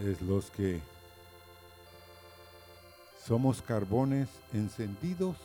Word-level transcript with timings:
es 0.00 0.20
los 0.22 0.50
que 0.50 0.80
somos 3.24 3.60
carbones 3.62 4.28
encendidos 4.52 5.36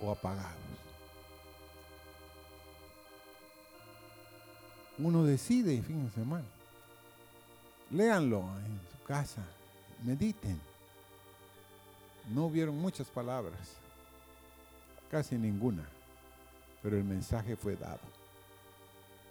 o 0.00 0.10
apagados. 0.10 0.56
Uno 4.98 5.24
decide, 5.24 5.82
fíjense, 5.82 6.20
hermano. 6.20 6.44
Léanlo 7.90 8.42
en 8.64 8.80
su 8.92 9.02
casa, 9.04 9.42
mediten. 10.04 10.60
No 12.32 12.46
hubieron 12.46 12.76
muchas 12.78 13.08
palabras, 13.08 13.58
casi 15.10 15.36
ninguna, 15.36 15.82
pero 16.82 16.96
el 16.96 17.04
mensaje 17.04 17.56
fue 17.56 17.74
dado. 17.76 17.98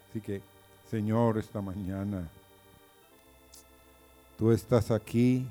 Así 0.09 0.19
que, 0.19 0.41
Señor, 0.89 1.37
esta 1.37 1.61
mañana, 1.61 2.27
tú 4.39 4.53
estás 4.53 4.89
aquí 4.89 5.45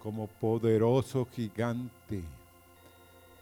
como 0.00 0.28
poderoso 0.28 1.26
gigante 1.32 2.22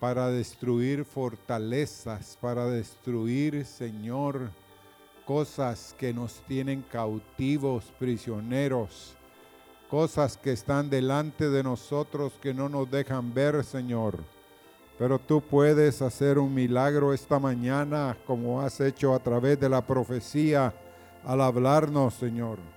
para 0.00 0.30
destruir 0.30 1.04
fortalezas, 1.04 2.38
para 2.40 2.64
destruir, 2.68 3.66
Señor, 3.66 4.50
cosas 5.26 5.94
que 5.98 6.14
nos 6.14 6.40
tienen 6.48 6.80
cautivos, 6.90 7.92
prisioneros, 7.98 9.14
cosas 9.90 10.38
que 10.38 10.52
están 10.52 10.88
delante 10.88 11.50
de 11.50 11.62
nosotros 11.62 12.32
que 12.40 12.54
no 12.54 12.70
nos 12.70 12.90
dejan 12.90 13.34
ver, 13.34 13.62
Señor. 13.62 14.16
Pero 14.98 15.18
tú 15.18 15.42
puedes 15.42 16.00
hacer 16.00 16.38
un 16.38 16.54
milagro 16.54 17.12
esta 17.12 17.38
mañana 17.38 18.16
como 18.26 18.62
has 18.62 18.80
hecho 18.80 19.12
a 19.12 19.18
través 19.18 19.60
de 19.60 19.68
la 19.68 19.86
profecía 19.86 20.72
al 21.26 21.42
hablarnos, 21.42 22.14
Señor. 22.14 22.75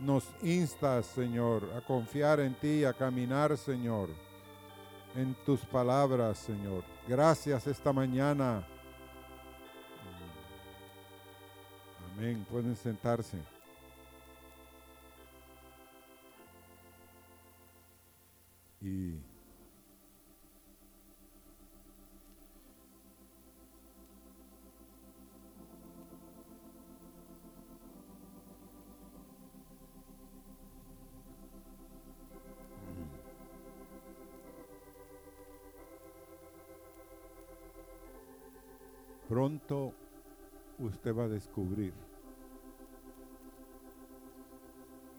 Nos 0.00 0.24
instas, 0.42 1.06
Señor, 1.06 1.70
a 1.76 1.80
confiar 1.80 2.40
en 2.40 2.54
ti, 2.54 2.84
a 2.84 2.92
caminar, 2.92 3.56
Señor, 3.56 4.10
en 5.14 5.34
tus 5.44 5.60
palabras, 5.60 6.38
Señor. 6.38 6.84
Gracias 7.08 7.66
esta 7.66 7.92
mañana. 7.92 8.66
Amén. 12.12 12.46
Pueden 12.50 12.76
sentarse. 12.76 13.38
Y 18.80 19.18
pronto 39.28 39.92
usted 40.78 41.16
va 41.16 41.24
a 41.24 41.28
descubrir 41.28 41.92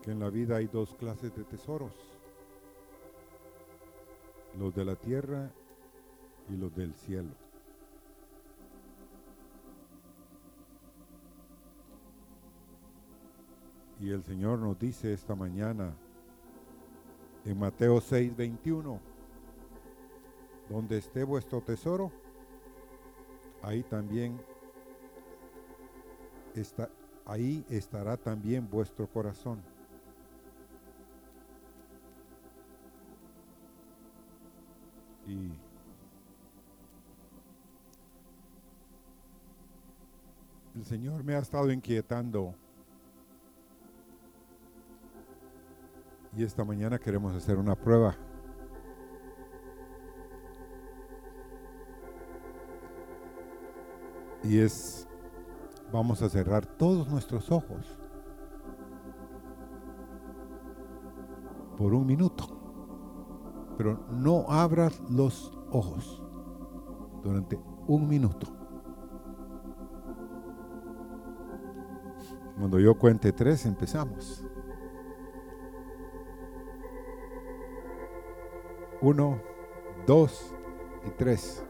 que 0.02 0.12
en 0.12 0.20
la 0.20 0.30
vida 0.30 0.58
hay 0.58 0.68
dos 0.68 0.94
clases 0.94 1.36
de 1.36 1.44
tesoros, 1.44 1.94
los 4.58 4.74
de 4.74 4.86
la 4.86 4.96
tierra 4.96 5.52
y 6.50 6.56
los 6.56 6.74
del 6.76 6.94
cielo. 6.94 7.32
Y 14.00 14.12
el 14.12 14.24
Señor 14.24 14.60
nos 14.60 14.78
dice 14.78 15.12
esta 15.12 15.36
mañana 15.36 15.92
en 17.44 17.60
Mateo 17.60 18.00
6, 18.00 18.36
21, 18.38 19.00
donde 20.70 20.98
esté 21.00 21.24
vuestro 21.24 21.62
tesoro, 21.62 22.12
ahí 23.62 23.84
también 23.84 24.40
está, 26.56 26.90
ahí 27.26 27.66
estará 27.70 28.18
también 28.18 28.70
vuestro 28.70 29.08
corazón. 29.08 29.62
Y 35.26 35.52
el 40.76 40.86
Señor 40.86 41.24
me 41.24 41.36
ha 41.36 41.40
estado 41.40 41.72
inquietando. 41.72 42.56
Y 46.36 46.44
esta 46.44 46.64
mañana 46.64 47.00
queremos 47.00 47.36
hacer 47.36 47.58
una 47.58 47.76
prueba. 47.76 48.16
Y 54.48 54.60
es, 54.60 55.06
vamos 55.92 56.22
a 56.22 56.30
cerrar 56.30 56.66
todos 56.66 57.10
nuestros 57.10 57.52
ojos 57.52 57.86
por 61.78 61.94
un 61.94 62.06
minuto. 62.06 62.46
Pero 63.78 64.00
no 64.10 64.46
abras 64.48 65.02
los 65.10 65.52
ojos 65.72 66.24
durante 67.24 67.60
un 67.88 68.08
minuto. 68.08 68.48
Cuando 72.58 72.80
yo 72.80 72.98
cuente 72.98 73.34
tres, 73.34 73.66
empezamos. 73.66 74.44
Uno, 79.02 79.40
dos 80.08 80.56
y 81.06 81.10
tres. 81.12 81.64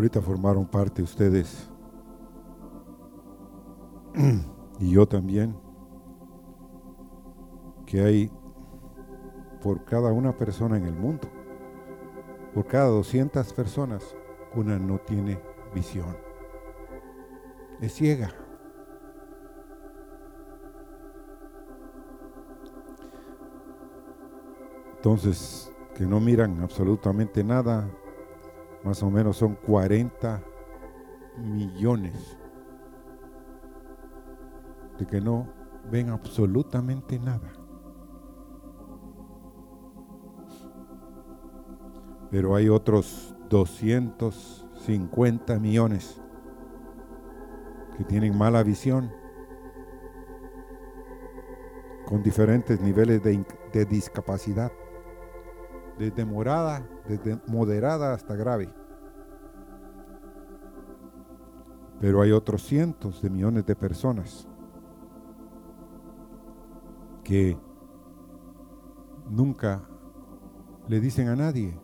Ahorita 0.00 0.22
formaron 0.22 0.64
parte 0.64 1.02
ustedes 1.02 1.68
y 4.78 4.92
yo 4.92 5.06
también, 5.06 5.54
que 7.84 8.00
hay 8.00 8.32
por 9.60 9.84
cada 9.84 10.10
una 10.10 10.34
persona 10.34 10.78
en 10.78 10.86
el 10.86 10.94
mundo, 10.94 11.28
por 12.54 12.66
cada 12.66 12.86
200 12.86 13.52
personas, 13.52 14.16
una 14.54 14.78
no 14.78 14.96
tiene 15.00 15.38
visión. 15.74 16.16
Es 17.82 17.92
ciega. 17.92 18.32
Entonces, 24.96 25.70
que 25.94 26.06
no 26.06 26.20
miran 26.20 26.62
absolutamente 26.62 27.44
nada, 27.44 27.86
más 28.84 29.02
o 29.02 29.10
menos 29.10 29.36
son 29.36 29.54
40 29.56 30.42
millones 31.38 32.38
de 34.98 35.06
que 35.06 35.20
no 35.20 35.48
ven 35.90 36.10
absolutamente 36.10 37.18
nada. 37.18 37.52
Pero 42.30 42.54
hay 42.54 42.68
otros 42.68 43.34
200, 43.48 44.68
50 44.86 45.58
millones 45.58 46.20
que 47.96 48.04
tienen 48.04 48.36
mala 48.38 48.62
visión 48.62 49.10
con 52.06 52.22
diferentes 52.22 52.80
niveles 52.80 53.22
de 53.22 53.84
discapacidad, 53.84 54.72
desde 56.00 56.24
morada, 56.24 56.88
desde 57.06 57.38
moderada 57.46 58.14
hasta 58.14 58.34
grave. 58.34 58.72
Pero 62.00 62.22
hay 62.22 62.32
otros 62.32 62.62
cientos 62.62 63.20
de 63.20 63.28
millones 63.28 63.66
de 63.66 63.76
personas 63.76 64.48
que 67.22 67.58
nunca 69.28 69.86
le 70.88 71.00
dicen 71.00 71.28
a 71.28 71.36
nadie 71.36 71.78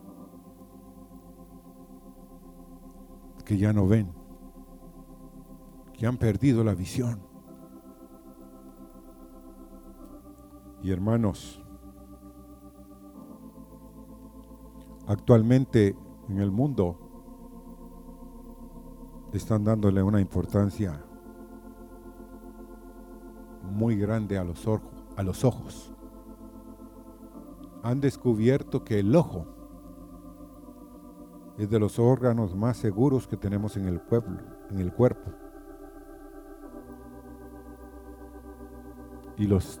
que 3.45 3.55
ya 3.55 3.71
no 3.71 3.87
ven, 3.87 4.11
que 5.93 6.07
han 6.07 6.17
perdido 6.17 6.63
la 6.63 6.73
visión. 6.73 7.21
Y 10.81 10.91
hermanos, 10.91 11.63
actualmente 15.07 15.95
en 16.29 16.39
el 16.39 16.51
mundo 16.51 17.07
están 19.33 19.63
dándole 19.63 20.03
una 20.03 20.19
importancia 20.19 21.03
muy 23.63 23.97
grande 23.97 24.37
a 24.37 24.43
los, 24.43 24.65
ojos. 25.45 25.93
Han 27.83 28.01
descubierto 28.01 28.83
que 28.83 28.99
el 28.99 29.15
ojo 29.15 29.45
es 31.57 31.69
de 31.69 31.79
los 31.79 31.99
órganos 31.99 32.55
más 32.55 32.77
seguros 32.77 33.27
que 33.27 33.37
tenemos 33.37 33.77
en 33.77 33.87
el 33.87 33.99
pueblo, 33.99 34.41
en 34.69 34.79
el 34.79 34.93
cuerpo. 34.93 35.31
Y 39.37 39.45
los 39.45 39.79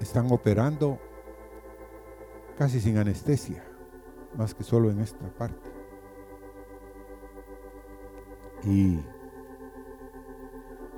están 0.00 0.30
operando 0.30 0.98
casi 2.56 2.80
sin 2.80 2.98
anestesia, 2.98 3.64
más 4.36 4.54
que 4.54 4.62
solo 4.62 4.90
en 4.90 5.00
esta 5.00 5.28
parte. 5.36 5.70
Y 8.64 8.98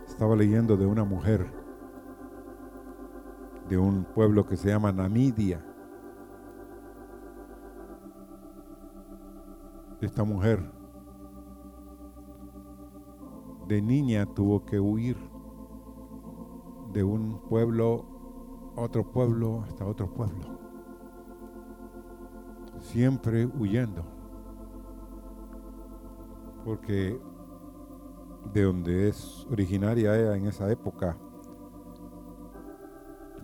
estaba 0.06 0.34
leyendo 0.34 0.76
de 0.76 0.86
una 0.86 1.04
mujer 1.04 1.46
de 3.68 3.78
un 3.78 4.04
pueblo 4.04 4.46
que 4.46 4.56
se 4.56 4.68
llama 4.68 4.90
Namidia. 4.92 5.64
Esta 10.00 10.24
mujer 10.24 10.72
de 13.66 13.82
niña 13.82 14.26
tuvo 14.26 14.64
que 14.64 14.80
huir 14.80 15.16
de 16.92 17.04
un 17.04 17.40
pueblo, 17.48 18.72
otro 18.76 19.10
pueblo, 19.12 19.62
hasta 19.62 19.84
otro 19.84 20.12
pueblo. 20.14 20.57
Siempre 22.92 23.44
huyendo. 23.44 24.02
Porque 26.64 27.20
de 28.54 28.62
donde 28.62 29.08
es 29.10 29.46
originaria 29.50 30.34
en 30.34 30.46
esa 30.46 30.70
época, 30.70 31.18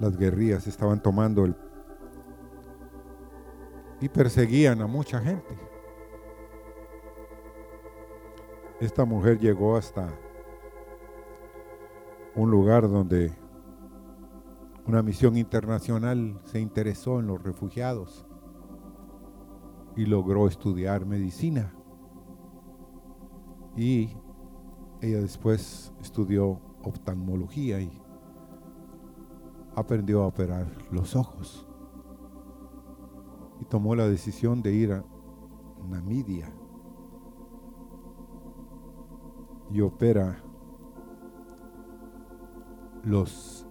las 0.00 0.16
guerrillas 0.16 0.66
estaban 0.66 1.02
tomando 1.02 1.44
el 1.44 1.54
y 4.00 4.08
perseguían 4.08 4.80
a 4.80 4.86
mucha 4.86 5.20
gente. 5.20 5.58
Esta 8.80 9.04
mujer 9.04 9.38
llegó 9.38 9.76
hasta 9.76 10.08
un 12.34 12.50
lugar 12.50 12.88
donde 12.88 13.30
una 14.86 15.02
misión 15.02 15.36
internacional 15.36 16.40
se 16.44 16.60
interesó 16.60 17.20
en 17.20 17.26
los 17.26 17.42
refugiados 17.42 18.26
y 19.96 20.06
logró 20.06 20.46
estudiar 20.46 21.06
medicina. 21.06 21.74
Y 23.76 24.10
ella 25.00 25.20
después 25.20 25.92
estudió 26.00 26.60
oftalmología 26.82 27.80
y 27.80 28.00
aprendió 29.74 30.22
a 30.22 30.26
operar 30.26 30.66
los 30.90 31.16
ojos. 31.16 31.66
Y 33.60 33.64
tomó 33.64 33.94
la 33.94 34.08
decisión 34.08 34.62
de 34.62 34.72
ir 34.72 34.92
a 34.92 35.04
Namidia. 35.88 36.52
Y 39.70 39.80
opera 39.80 40.42
los 43.02 43.66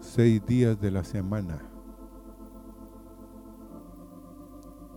seis 0.00 0.44
días 0.46 0.80
de 0.80 0.90
la 0.90 1.04
semana, 1.04 1.62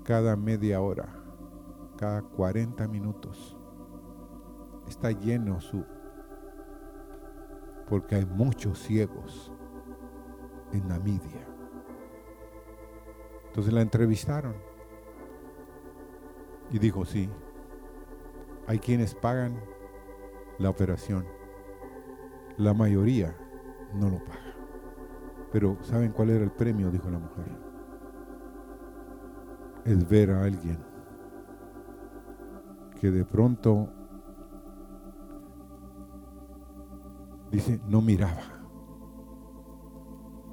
cada 0.09 0.35
media 0.35 0.81
hora, 0.81 1.07
cada 1.95 2.23
40 2.23 2.88
minutos 2.88 3.56
está 4.88 5.11
lleno 5.11 5.61
su, 5.61 5.85
porque 7.88 8.15
hay 8.15 8.25
muchos 8.25 8.79
ciegos 8.79 9.53
en 10.71 10.88
Namidia. 10.88 11.47
Entonces 13.45 13.71
la 13.71 13.81
entrevistaron 13.81 14.56
y 16.71 16.79
dijo, 16.79 17.05
sí, 17.05 17.29
hay 18.65 18.79
quienes 18.79 19.13
pagan 19.13 19.62
la 20.57 20.71
operación, 20.71 21.23
la 22.57 22.73
mayoría 22.73 23.38
no 23.94 24.09
lo 24.09 24.17
paga. 24.25 24.55
Pero 25.51 25.77
¿saben 25.83 26.12
cuál 26.13 26.31
era 26.31 26.44
el 26.44 26.51
premio? 26.51 26.89
Dijo 26.89 27.12
la 27.12 27.19
mujer. 27.19 27.69
Es 29.85 30.07
ver 30.07 30.31
a 30.31 30.43
alguien 30.43 30.77
que 32.99 33.11
de 33.11 33.23
pronto 33.25 33.89
Dice, 37.51 37.79
no 37.87 38.01
miraba. 38.01 38.43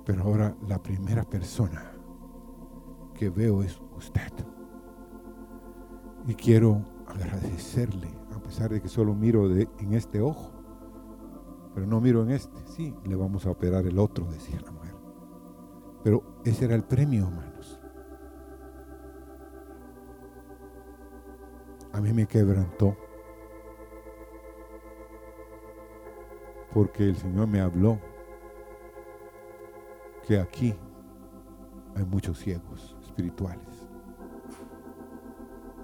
Pero 0.04 0.22
ahora 0.22 0.56
la 0.66 0.82
primera 0.82 1.24
persona 1.24 1.92
que 3.14 3.28
veo 3.28 3.62
es 3.62 3.80
usted. 3.96 4.32
Y 6.26 6.34
quiero 6.34 6.82
agradecerle, 7.06 8.08
a 8.34 8.40
pesar 8.40 8.70
de 8.70 8.80
que 8.80 8.88
solo 8.88 9.14
miro 9.14 9.48
de, 9.48 9.68
en 9.78 9.94
este 9.94 10.20
ojo, 10.20 10.52
pero 11.74 11.86
no 11.86 12.00
miro 12.00 12.22
en 12.22 12.30
este. 12.30 12.58
Sí, 12.66 12.94
le 13.04 13.16
vamos 13.16 13.46
a 13.46 13.50
operar 13.50 13.86
el 13.86 13.98
otro, 13.98 14.26
decía 14.26 14.60
la 14.64 14.70
mujer. 14.70 14.94
Pero 16.02 16.40
ese 16.44 16.64
era 16.64 16.74
el 16.74 16.84
premio, 16.84 17.26
hermanos. 17.26 17.55
A 21.96 22.00
mí 22.02 22.12
me 22.12 22.26
quebrantó 22.26 22.94
porque 26.74 27.04
el 27.04 27.16
Señor 27.16 27.48
me 27.48 27.58
habló 27.58 27.98
que 30.26 30.38
aquí 30.38 30.76
hay 31.94 32.04
muchos 32.04 32.38
ciegos 32.38 32.94
espirituales 33.02 33.88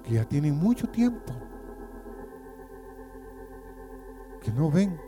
que 0.03 0.13
ya 0.13 0.29
tienen 0.29 0.55
mucho 0.55 0.87
tiempo 0.87 1.33
que 4.43 4.53
no 4.53 4.71
ven 4.71 5.01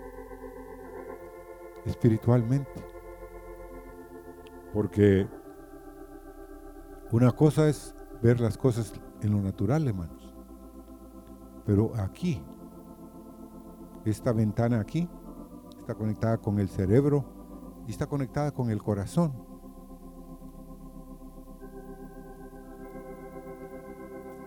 espiritualmente. 1.85 2.83
Porque 4.73 5.29
una 7.13 7.31
cosa 7.33 7.69
es 7.69 7.95
ver 8.23 8.41
las 8.41 8.57
cosas 8.57 8.95
en 9.21 9.33
lo 9.33 9.43
natural, 9.43 9.87
hermanos. 9.87 10.14
Pero 11.67 11.93
aquí, 11.97 12.43
esta 14.05 14.33
ventana 14.33 14.81
aquí, 14.81 15.09
está 15.79 15.95
conectada 15.95 16.39
con 16.39 16.59
el 16.59 16.69
cerebro 16.69 17.25
y 17.87 17.91
está 17.91 18.07
conectada 18.07 18.51
con 18.53 18.71
el 18.71 18.83
corazón. 18.83 19.33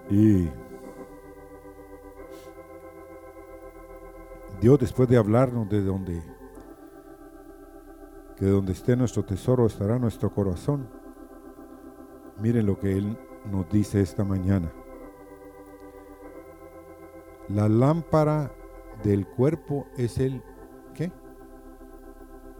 Y 0.09 0.49
Dios 4.61 4.79
después 4.79 5.09
de 5.09 5.17
hablarnos 5.17 5.69
de 5.69 5.83
donde 5.83 6.37
que 8.37 8.45
donde 8.45 8.71
esté 8.71 8.95
nuestro 8.95 9.25
tesoro 9.25 9.65
estará 9.65 9.97
nuestro 9.97 10.31
corazón. 10.31 10.87
Miren 12.39 12.67
lo 12.67 12.77
que 12.77 12.95
Él 12.95 13.17
nos 13.51 13.67
dice 13.69 13.99
esta 14.01 14.23
mañana. 14.23 14.71
La 17.49 17.69
lámpara 17.69 18.51
del 19.03 19.25
cuerpo 19.27 19.87
es 19.95 20.17
el 20.17 20.43
¿qué? 20.93 21.11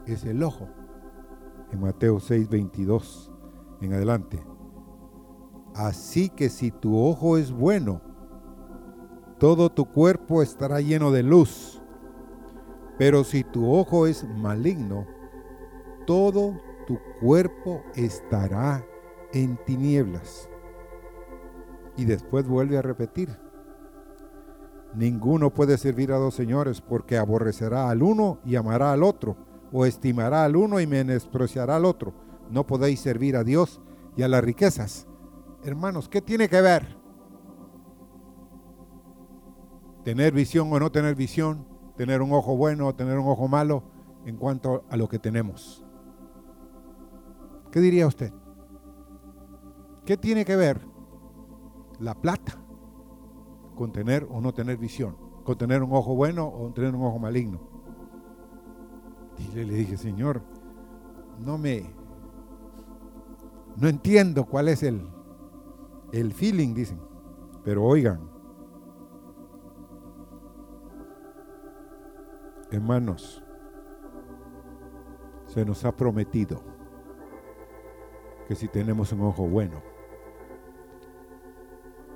es 0.06 0.24
el 0.24 0.44
ojo. 0.44 0.68
En 1.72 1.82
Mateo 1.82 2.20
6, 2.20 2.50
22 2.50 3.32
en 3.82 3.94
adelante. 3.94 4.40
Así 5.76 6.30
que 6.30 6.50
si 6.50 6.72
tu 6.72 6.98
ojo 6.98 7.38
es 7.38 7.52
bueno, 7.52 8.02
todo 9.38 9.70
tu 9.70 9.86
cuerpo 9.86 10.42
estará 10.42 10.82
lleno 10.82 11.12
de 11.12 11.24
luz. 11.24 11.82
Pero 12.98 13.24
si 13.24 13.44
tu 13.44 13.72
ojo 13.72 14.08
es 14.08 14.28
maligno, 14.28 15.06
todo 16.08 16.60
tu 16.88 16.98
cuerpo 17.20 17.84
estará 17.96 18.84
en 19.34 19.58
tinieblas. 19.66 20.50
Y 21.96 22.06
después 22.06 22.48
vuelve 22.48 22.78
a 22.78 22.82
repetir, 22.82 23.30
ninguno 24.98 25.54
puede 25.54 25.78
servir 25.78 26.12
a 26.12 26.18
dos 26.18 26.34
señores 26.34 26.82
porque 26.82 27.18
aborrecerá 27.18 27.90
al 27.90 28.02
uno 28.02 28.40
y 28.44 28.56
amará 28.56 28.92
al 28.92 29.04
otro, 29.04 29.38
o 29.72 29.86
estimará 29.86 30.44
al 30.44 30.56
uno 30.56 30.80
y 30.80 30.88
menospreciará 30.88 31.76
al 31.76 31.86
otro. 31.86 32.14
No 32.50 32.66
podéis 32.66 33.00
servir 33.00 33.36
a 33.36 33.44
Dios 33.44 33.80
y 34.16 34.24
a 34.24 34.28
las 34.28 34.44
riquezas. 34.44 35.08
Hermanos, 35.64 36.10
¿qué 36.10 36.22
tiene 36.22 36.50
que 36.50 36.62
ver? 36.62 36.98
Tener 40.04 40.34
visión 40.34 40.72
o 40.72 40.80
no 40.80 40.92
tener 40.92 41.16
visión, 41.16 41.68
tener 41.96 42.22
un 42.22 42.32
ojo 42.32 42.56
bueno 42.56 42.88
o 42.88 42.96
tener 42.96 43.20
un 43.20 43.28
ojo 43.28 43.48
malo 43.48 43.84
en 44.26 44.38
cuanto 44.38 44.84
a 44.90 44.98
lo 44.98 45.08
que 45.08 45.20
tenemos. 45.20 45.86
¿Qué 47.72 47.80
diría 47.82 48.08
usted? 48.08 48.32
¿Qué 50.06 50.18
tiene 50.18 50.46
que 50.46 50.56
ver 50.56 50.80
la 52.00 52.16
plata 52.16 52.67
con 53.78 53.94
tener 53.94 54.28
o 54.30 54.42
no 54.42 54.54
tener 54.54 54.78
visión? 54.78 55.16
Con 55.46 55.58
tener 55.58 55.82
un 55.82 55.94
ojo 55.94 56.14
bueno 56.16 56.48
o 56.48 56.74
tener 56.74 56.94
un 56.94 57.06
ojo 57.06 57.20
maligno. 57.20 57.62
Y 59.38 59.56
le, 59.56 59.64
dije, 59.64 59.96
Señor, 59.96 60.42
no 61.40 61.58
me... 61.58 61.94
No 63.78 63.88
entiendo 63.88 64.46
cuál 64.46 64.68
es 64.68 64.84
el, 64.84 65.08
el 66.12 66.34
feeling, 66.34 66.74
dicen. 66.74 67.00
Pero 67.64 67.84
oigan, 67.84 68.28
hermanos, 72.72 73.44
se 75.46 75.64
nos 75.64 75.86
ha 75.86 75.96
prometido 75.96 76.62
que 78.48 78.56
si 78.56 78.68
tenemos 78.68 79.12
un 79.12 79.22
ojo 79.22 79.48
bueno, 79.48 79.82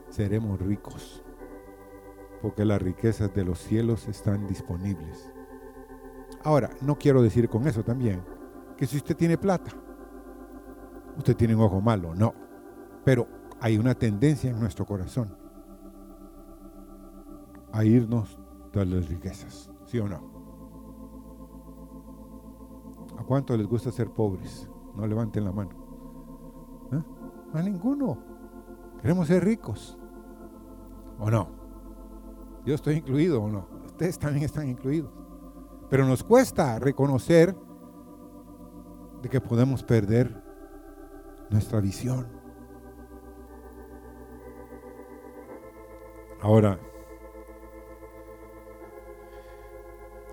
seremos 0.09 0.59
ricos, 0.59 1.23
porque 2.41 2.65
las 2.65 2.81
riquezas 2.81 3.33
de 3.33 3.45
los 3.45 3.59
cielos 3.59 4.07
están 4.07 4.47
disponibles. 4.47 5.31
Ahora, 6.43 6.71
no 6.81 6.97
quiero 6.97 7.21
decir 7.21 7.47
con 7.49 7.67
eso 7.67 7.83
también 7.83 8.23
que 8.75 8.87
si 8.87 8.97
usted 8.97 9.15
tiene 9.15 9.37
plata, 9.37 9.71
usted 11.17 11.35
tiene 11.35 11.55
un 11.55 11.61
ojo 11.61 11.81
malo, 11.81 12.15
no. 12.15 12.33
Pero 13.05 13.27
hay 13.59 13.77
una 13.77 13.93
tendencia 13.93 14.49
en 14.49 14.59
nuestro 14.59 14.85
corazón 14.85 15.37
a 17.71 17.83
irnos 17.83 18.39
tras 18.71 18.87
las 18.87 19.07
riquezas, 19.07 19.71
¿sí 19.85 19.99
o 19.99 20.07
no? 20.07 20.31
¿A 23.19 23.23
cuánto 23.23 23.55
les 23.55 23.67
gusta 23.67 23.91
ser 23.91 24.09
pobres? 24.09 24.67
No 24.95 25.05
levanten 25.05 25.45
la 25.45 25.51
mano. 25.51 25.71
¿Eh? 26.91 27.03
A 27.53 27.61
ninguno. 27.61 28.17
Queremos 28.99 29.27
ser 29.27 29.45
ricos. 29.45 29.97
¿O 31.19 31.29
no? 31.29 31.60
Yo 32.65 32.75
estoy 32.75 32.95
incluido 32.95 33.41
o 33.41 33.49
no. 33.49 33.67
Ustedes 33.85 34.19
también 34.19 34.45
están 34.45 34.67
incluidos. 34.67 35.11
Pero 35.89 36.05
nos 36.05 36.23
cuesta 36.23 36.79
reconocer 36.79 37.55
de 39.21 39.29
que 39.29 39.41
podemos 39.41 39.83
perder 39.83 40.41
nuestra 41.49 41.79
visión. 41.79 42.27
Ahora, 46.41 46.79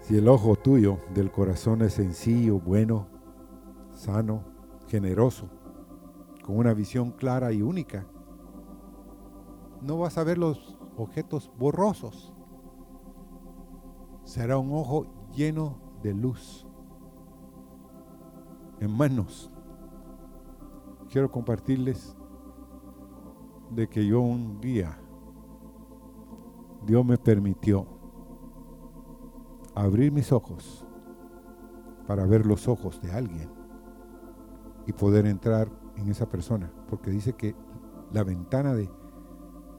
si 0.00 0.16
el 0.16 0.26
ojo 0.28 0.56
tuyo 0.56 1.00
del 1.12 1.30
corazón 1.30 1.82
es 1.82 1.94
sencillo, 1.94 2.58
bueno, 2.58 3.08
sano, 3.92 4.42
generoso, 4.86 5.50
con 6.42 6.56
una 6.56 6.72
visión 6.72 7.10
clara 7.10 7.52
y 7.52 7.60
única, 7.60 8.06
no 9.82 9.98
vas 9.98 10.16
a 10.16 10.24
ver 10.24 10.38
los 10.38 10.77
objetos 10.98 11.50
borrosos. 11.58 12.34
Será 14.24 14.58
un 14.58 14.72
ojo 14.72 15.06
lleno 15.32 15.78
de 16.02 16.14
luz. 16.14 16.66
Hermanos, 18.80 19.50
quiero 21.10 21.30
compartirles 21.30 22.16
de 23.70 23.88
que 23.88 24.06
yo 24.06 24.20
un 24.20 24.60
día, 24.60 24.98
Dios 26.86 27.04
me 27.04 27.18
permitió 27.18 27.86
abrir 29.74 30.12
mis 30.12 30.32
ojos 30.32 30.86
para 32.06 32.24
ver 32.24 32.46
los 32.46 32.68
ojos 32.68 33.00
de 33.00 33.12
alguien 33.12 33.50
y 34.86 34.92
poder 34.92 35.26
entrar 35.26 35.68
en 35.96 36.08
esa 36.08 36.28
persona, 36.28 36.72
porque 36.88 37.10
dice 37.10 37.34
que 37.34 37.54
la 38.12 38.24
ventana 38.24 38.74
de, 38.74 38.90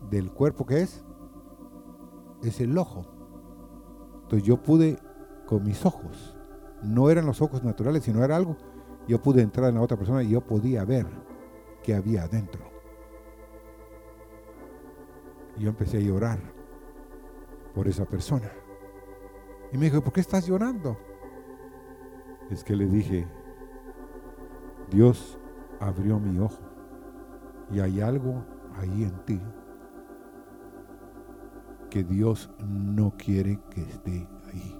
del 0.10 0.32
cuerpo 0.32 0.66
que 0.66 0.82
es, 0.82 1.04
es 2.43 2.60
el 2.62 2.77
ojo. 2.77 3.05
Entonces 4.24 4.43
yo 4.43 4.62
pude 4.62 5.00
con 5.46 5.63
mis 5.63 5.86
ojos, 5.86 6.38
no 6.84 7.10
eran 7.10 7.25
los 7.25 7.41
ojos 7.41 7.63
naturales, 7.63 8.03
sino 8.03 8.24
era 8.24 8.36
algo, 8.36 8.55
yo 9.08 9.22
pude 9.22 9.41
entrar 9.41 9.69
en 9.69 9.75
la 9.75 9.81
otra 9.81 9.98
persona 9.98 10.22
y 10.24 10.29
yo 10.29 10.41
podía 10.41 10.86
ver 10.86 11.08
qué 11.84 11.96
había 11.96 12.24
adentro. 12.24 12.62
Y 15.58 15.63
yo 15.63 15.69
empecé 15.69 15.98
a 15.98 16.01
llorar 16.01 16.39
por 17.74 17.88
esa 17.88 18.05
persona. 18.05 18.51
Y 19.72 19.77
me 19.77 19.86
dijo, 19.86 20.01
¿por 20.01 20.13
qué 20.13 20.22
estás 20.22 20.46
llorando? 20.46 20.98
Es 22.50 22.63
que 22.63 22.75
le 22.75 22.86
dije, 22.86 23.27
Dios 24.91 25.38
abrió 25.79 26.19
mi 26.19 26.39
ojo 26.39 26.60
y 27.72 27.79
hay 27.79 28.01
algo 28.01 28.43
ahí 28.75 29.03
en 29.03 29.25
ti 29.25 29.41
que 31.89 32.03
Dios 32.03 32.50
no 32.60 33.13
quiere 33.17 33.60
que 33.69 33.81
esté 33.81 34.27
ahí. 34.51 34.79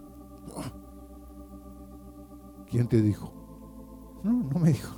¿Quién 2.70 2.88
te 2.88 3.02
dijo? 3.02 3.34
No, 4.24 4.44
no 4.44 4.60
me 4.60 4.70
dijo. 4.70 4.96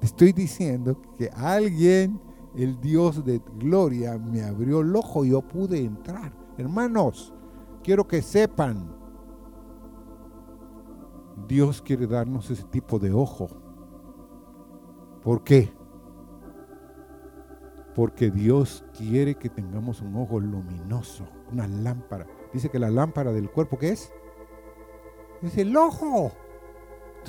Te 0.00 0.06
estoy 0.06 0.32
diciendo 0.32 1.00
que 1.16 1.30
alguien, 1.30 2.20
el 2.56 2.80
Dios 2.80 3.24
de 3.24 3.40
gloria, 3.58 4.18
me 4.18 4.42
abrió 4.42 4.80
el 4.80 4.94
ojo 4.96 5.24
y 5.24 5.30
yo 5.30 5.42
pude 5.42 5.78
entrar. 5.78 6.32
Hermanos, 6.58 7.32
quiero 7.82 8.06
que 8.06 8.20
sepan, 8.22 8.96
Dios 11.46 11.80
quiere 11.82 12.06
darnos 12.06 12.50
ese 12.50 12.64
tipo 12.64 12.98
de 12.98 13.12
ojo. 13.12 13.48
¿Por 15.22 15.44
qué? 15.44 15.72
Porque 17.94 18.30
Dios 18.30 18.84
quiere 18.96 19.34
que 19.34 19.50
tengamos 19.50 20.00
un 20.00 20.16
ojo 20.16 20.40
luminoso, 20.40 21.26
una 21.50 21.66
lámpara. 21.66 22.26
Dice 22.52 22.70
que 22.70 22.78
la 22.78 22.90
lámpara 22.90 23.32
del 23.32 23.50
cuerpo, 23.50 23.78
¿qué 23.78 23.90
es? 23.90 24.12
Es 25.42 25.58
el 25.58 25.76
ojo. 25.76 26.32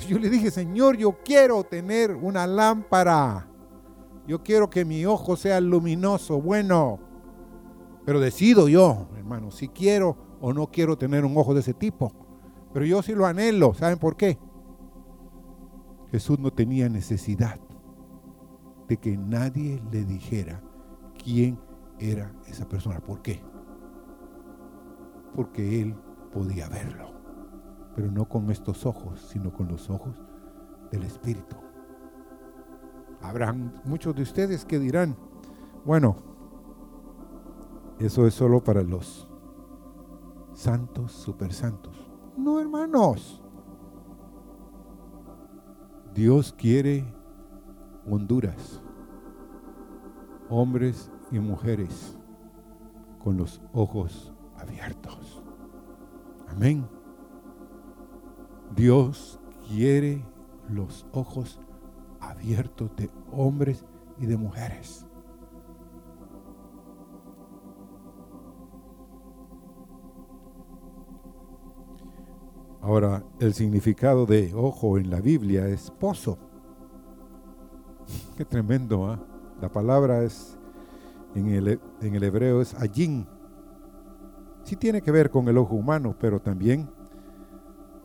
yo 0.08 0.18
le 0.18 0.30
dije, 0.30 0.50
Señor, 0.50 0.96
yo 0.96 1.18
quiero 1.24 1.64
tener 1.64 2.12
una 2.14 2.46
lámpara. 2.46 3.48
Yo 4.26 4.42
quiero 4.42 4.70
que 4.70 4.86
mi 4.86 5.04
ojo 5.04 5.36
sea 5.36 5.60
luminoso, 5.60 6.40
bueno. 6.40 6.98
Pero 8.06 8.20
decido 8.20 8.68
yo, 8.68 9.08
hermano, 9.16 9.50
si 9.50 9.68
quiero 9.68 10.16
o 10.40 10.52
no 10.52 10.70
quiero 10.70 10.96
tener 10.96 11.24
un 11.24 11.36
ojo 11.36 11.52
de 11.52 11.60
ese 11.60 11.74
tipo. 11.74 12.12
Pero 12.72 12.86
yo 12.86 13.02
sí 13.02 13.14
lo 13.14 13.26
anhelo. 13.26 13.74
¿Saben 13.74 13.98
por 13.98 14.16
qué? 14.16 14.38
Jesús 16.10 16.38
no 16.38 16.52
tenía 16.52 16.88
necesidad 16.88 17.58
de 18.88 18.96
que 18.96 19.16
nadie 19.16 19.82
le 19.90 20.04
dijera 20.04 20.60
quién 21.22 21.58
era 21.98 22.32
esa 22.46 22.68
persona. 22.68 23.00
¿Por 23.00 23.22
qué? 23.22 23.42
Porque 25.34 25.82
él 25.82 25.94
podía 26.32 26.68
verlo, 26.68 27.10
pero 27.94 28.10
no 28.10 28.28
con 28.28 28.50
estos 28.50 28.86
ojos, 28.86 29.20
sino 29.20 29.52
con 29.52 29.68
los 29.68 29.90
ojos 29.90 30.22
del 30.90 31.04
Espíritu. 31.04 31.56
Habrán 33.22 33.80
muchos 33.84 34.14
de 34.14 34.22
ustedes 34.22 34.64
que 34.64 34.78
dirán, 34.78 35.16
bueno, 35.84 36.16
eso 37.98 38.26
es 38.26 38.34
solo 38.34 38.62
para 38.62 38.82
los 38.82 39.28
santos, 40.52 41.12
super 41.12 41.52
santos. 41.52 42.10
No, 42.36 42.60
hermanos. 42.60 43.40
Dios 46.12 46.52
quiere 46.52 47.13
Honduras, 48.08 48.82
hombres 50.48 51.10
y 51.30 51.38
mujeres 51.38 52.18
con 53.18 53.36
los 53.36 53.60
ojos 53.72 54.32
abiertos. 54.56 55.42
Amén. 56.48 56.86
Dios 58.76 59.40
quiere 59.68 60.24
los 60.68 61.06
ojos 61.12 61.60
abiertos 62.20 62.94
de 62.96 63.10
hombres 63.32 63.84
y 64.18 64.26
de 64.26 64.36
mujeres. 64.36 65.06
Ahora, 72.84 73.24
el 73.40 73.54
significado 73.54 74.26
de 74.26 74.52
ojo 74.54 74.98
en 74.98 75.08
la 75.08 75.22
Biblia 75.22 75.66
es 75.68 75.90
pozo. 75.90 76.38
Qué 78.36 78.44
tremendo, 78.44 79.06
¿ah? 79.06 79.18
La 79.60 79.68
palabra 79.68 80.22
es, 80.22 80.58
en 81.34 81.48
el, 81.48 81.80
en 82.00 82.14
el 82.14 82.22
hebreo 82.22 82.60
es 82.60 82.74
ayin. 82.74 83.26
Sí 84.64 84.76
tiene 84.76 85.02
que 85.02 85.10
ver 85.10 85.30
con 85.30 85.48
el 85.48 85.58
ojo 85.58 85.74
humano, 85.74 86.14
pero 86.18 86.40
también 86.40 86.90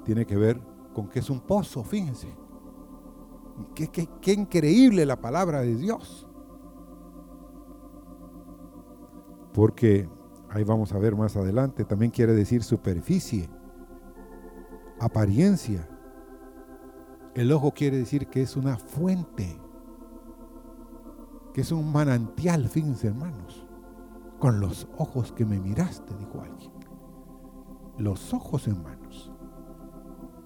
tiene 0.04 0.26
que 0.26 0.36
ver 0.36 0.60
con 0.94 1.08
que 1.08 1.20
es 1.20 1.30
un 1.30 1.40
pozo, 1.40 1.84
fíjense. 1.84 2.28
Qué, 3.76 3.88
qué, 3.88 4.08
qué 4.22 4.34
increíble 4.34 5.06
la 5.06 5.20
palabra 5.20 5.62
de 5.62 5.76
Dios. 5.76 6.28
Porque 9.54 10.08
ahí 10.50 10.64
vamos 10.64 10.94
a 10.94 11.00
ver 11.00 11.16
más 11.16 11.36
adelante, 11.36 11.86
también 11.86 12.12
quiere 12.12 12.34
decir 12.34 12.64
superficie 12.64 13.50
apariencia. 15.00 15.88
El 17.36 17.52
ojo 17.52 17.72
quiere 17.72 17.98
decir 17.98 18.28
que 18.28 18.42
es 18.42 18.56
una 18.58 18.78
fuente, 18.78 19.60
que 21.54 21.62
es 21.62 21.72
un 21.72 21.92
manantial, 21.92 22.68
fíjense 22.70 23.08
hermanos. 23.08 23.66
Con 24.40 24.60
los 24.60 24.88
ojos 24.98 25.32
que 25.32 25.46
me 25.46 25.60
miraste, 25.60 26.16
dijo 26.16 26.42
alguien. 26.42 26.72
Los 27.98 28.34
ojos, 28.34 28.68
hermanos, 28.68 29.34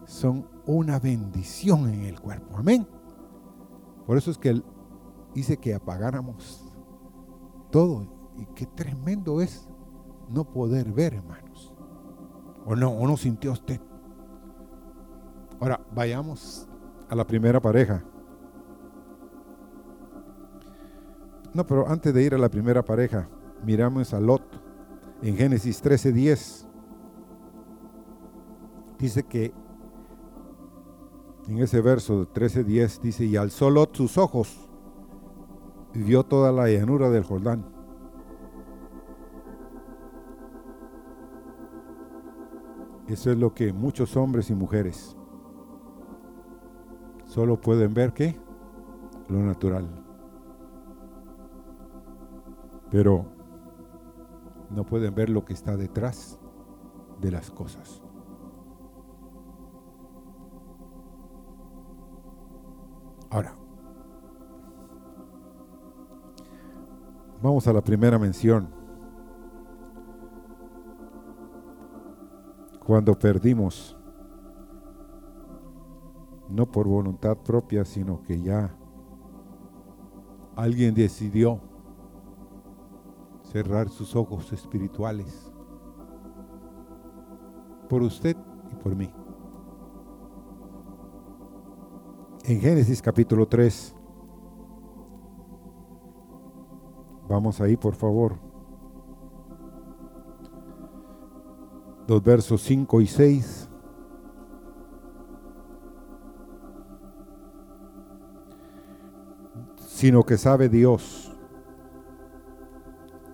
son 0.06 0.48
una 0.66 1.00
bendición 1.00 1.90
en 1.90 2.04
el 2.04 2.20
cuerpo. 2.20 2.58
Amén. 2.58 2.88
Por 4.08 4.18
eso 4.18 4.32
es 4.32 4.38
que 4.38 4.50
él 4.50 4.66
dice 5.34 5.58
que 5.58 5.76
apagáramos 5.76 6.74
todo. 7.72 8.08
Y 8.36 8.48
qué 8.56 8.66
tremendo 8.66 9.42
es 9.42 9.70
no 10.30 10.44
poder 10.44 10.92
ver, 10.92 11.14
hermanos. 11.14 11.74
¿O 12.66 12.76
no? 12.76 12.90
¿O 12.90 13.06
no 13.06 13.16
sintió 13.16 13.52
usted 13.52 13.80
Ahora, 15.64 15.80
vayamos 15.96 16.68
a 17.08 17.16
la 17.16 17.26
primera 17.26 17.62
pareja. 17.62 18.04
No, 21.54 21.66
pero 21.66 21.88
antes 21.88 22.14
de 22.14 22.24
ir 22.24 22.34
a 22.34 22.38
la 22.38 22.50
primera 22.50 22.84
pareja, 22.84 23.28
miramos 23.64 24.14
a 24.14 24.20
Lot 24.20 24.44
en 25.22 25.36
Génesis 25.38 25.82
13:10. 25.82 26.68
Dice 28.98 29.24
que 29.24 29.54
en 31.48 31.60
ese 31.60 31.82
verso 31.82 32.28
13:10 32.28 33.00
dice, 33.02 33.26
y 33.26 33.36
alzó 33.36 33.70
Lot 33.70 33.96
sus 33.96 34.18
ojos 34.18 34.70
y 35.94 36.00
vio 36.02 36.24
toda 36.24 36.52
la 36.52 36.70
llanura 36.70 37.10
del 37.10 37.24
Jordán. 37.24 37.66
Eso 43.08 43.32
es 43.32 43.38
lo 43.38 43.54
que 43.54 43.74
muchos 43.74 44.16
hombres 44.16 44.50
y 44.50 44.56
mujeres 44.56 45.18
Solo 47.34 47.60
pueden 47.60 47.96
ver 47.96 48.14
qué? 48.14 48.40
Lo 49.28 49.40
natural. 49.40 50.03
Pero 52.94 53.26
no 54.70 54.86
pueden 54.86 55.16
ver 55.16 55.28
lo 55.28 55.44
que 55.44 55.54
está 55.54 55.76
detrás 55.76 56.38
de 57.20 57.32
las 57.32 57.50
cosas. 57.50 58.04
Ahora, 63.32 63.56
vamos 67.42 67.68
a 67.68 67.74
la 67.74 67.82
primera 67.82 68.20
mención. 68.20 68.70
Cuando 72.86 73.18
perdimos 73.18 73.98
no 76.48 76.72
por 76.72 76.88
voluntad 76.88 77.38
propia, 77.38 77.86
sino 77.86 78.22
que 78.22 78.40
ya 78.40 78.76
alguien 80.56 80.94
decidió 80.94 81.73
cerrar 83.54 83.88
sus 83.88 84.16
ojos 84.16 84.52
espirituales 84.52 85.54
por 87.88 88.02
usted 88.02 88.36
y 88.72 88.76
por 88.78 88.96
mí. 88.96 89.14
En 92.46 92.60
Génesis 92.60 93.00
capítulo 93.00 93.48
3, 93.48 93.96
vamos 97.30 97.62
ahí 97.62 97.78
por 97.78 97.94
favor, 97.94 98.40
los 102.08 102.24
versos 102.24 102.60
5 102.64 103.02
y 103.02 103.08
6. 103.08 103.70
sino 109.78 110.24
que 110.24 110.38
sabe 110.38 110.68
Dios 110.68 111.23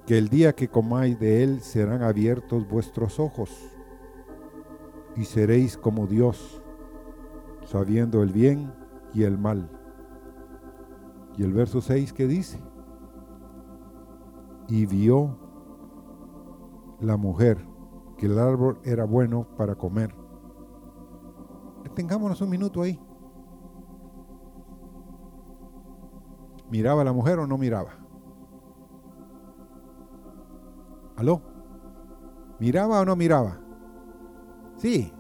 que 0.10 0.18
el 0.18 0.28
día 0.28 0.56
que 0.56 0.68
comáis 0.68 1.20
de 1.20 1.44
él 1.44 1.62
serán 1.62 2.02
abiertos 2.02 2.68
vuestros 2.68 3.20
ojos 3.20 3.52
y 5.16 5.24
seréis 5.24 5.78
como 5.78 6.08
Dios, 6.08 6.64
sabiendo 7.64 8.24
el 8.24 8.32
bien 8.34 8.74
y 9.14 9.22
el 9.22 9.38
mal. 9.38 9.70
Y 11.38 11.44
el 11.44 11.54
verso 11.54 11.80
6 11.80 12.12
que 12.14 12.26
dice, 12.26 12.60
y 14.68 14.88
vio 14.88 15.38
la 17.00 17.16
mujer 17.16 17.64
que 18.18 18.26
el 18.26 18.40
árbol 18.40 18.80
era 18.84 19.06
bueno 19.06 19.48
para 19.58 19.76
comer. 19.76 20.16
Tengámonos 21.94 22.42
un 22.42 22.50
minuto 22.50 22.82
ahí. 22.82 23.00
¿Miraba 26.72 27.04
la 27.04 27.14
mujer 27.14 27.38
o 27.38 27.46
no 27.46 27.60
miraba? 27.60 28.09
¿Aló? 31.20 31.42
¿Miraba 32.60 33.02
o 33.02 33.04
no 33.04 33.14
miraba? 33.14 33.60
Sí, 34.78 35.12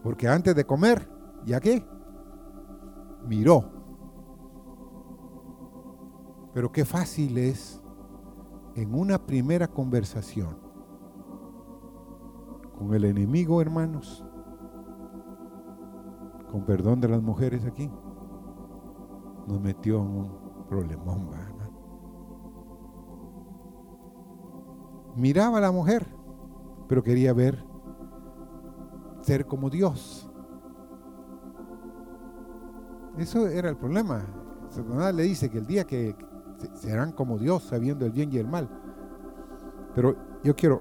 porque 0.00 0.28
antes 0.28 0.54
de 0.54 0.64
comer, 0.64 1.10
¿ya 1.44 1.58
qué? 1.58 1.84
Miró. 3.26 3.68
Pero 6.54 6.70
qué 6.70 6.84
fácil 6.84 7.38
es 7.38 7.82
en 8.76 8.94
una 8.94 9.18
primera 9.26 9.66
conversación 9.66 10.56
con 12.78 12.94
el 12.94 13.04
enemigo, 13.04 13.60
hermanos, 13.60 14.24
con 16.52 16.64
perdón 16.64 17.00
de 17.00 17.08
las 17.08 17.20
mujeres 17.20 17.64
aquí, 17.64 17.90
nos 19.48 19.60
metió 19.60 19.96
en 19.96 20.06
un 20.06 20.64
problemón, 20.68 21.30
Miraba 25.14 25.58
a 25.58 25.60
la 25.60 25.72
mujer, 25.72 26.06
pero 26.88 27.02
quería 27.02 27.32
ver 27.32 27.64
ser 29.22 29.46
como 29.46 29.70
Dios. 29.70 30.28
Eso 33.18 33.46
era 33.46 33.68
el 33.68 33.76
problema. 33.76 34.24
Satanás 34.68 35.14
le 35.14 35.24
dice 35.24 35.50
que 35.50 35.58
el 35.58 35.66
día 35.66 35.84
que 35.84 36.16
serán 36.74 37.12
como 37.12 37.38
Dios, 37.38 37.64
sabiendo 37.64 38.06
el 38.06 38.12
bien 38.12 38.32
y 38.32 38.38
el 38.38 38.46
mal. 38.46 38.68
Pero 39.94 40.16
yo 40.42 40.56
quiero, 40.56 40.80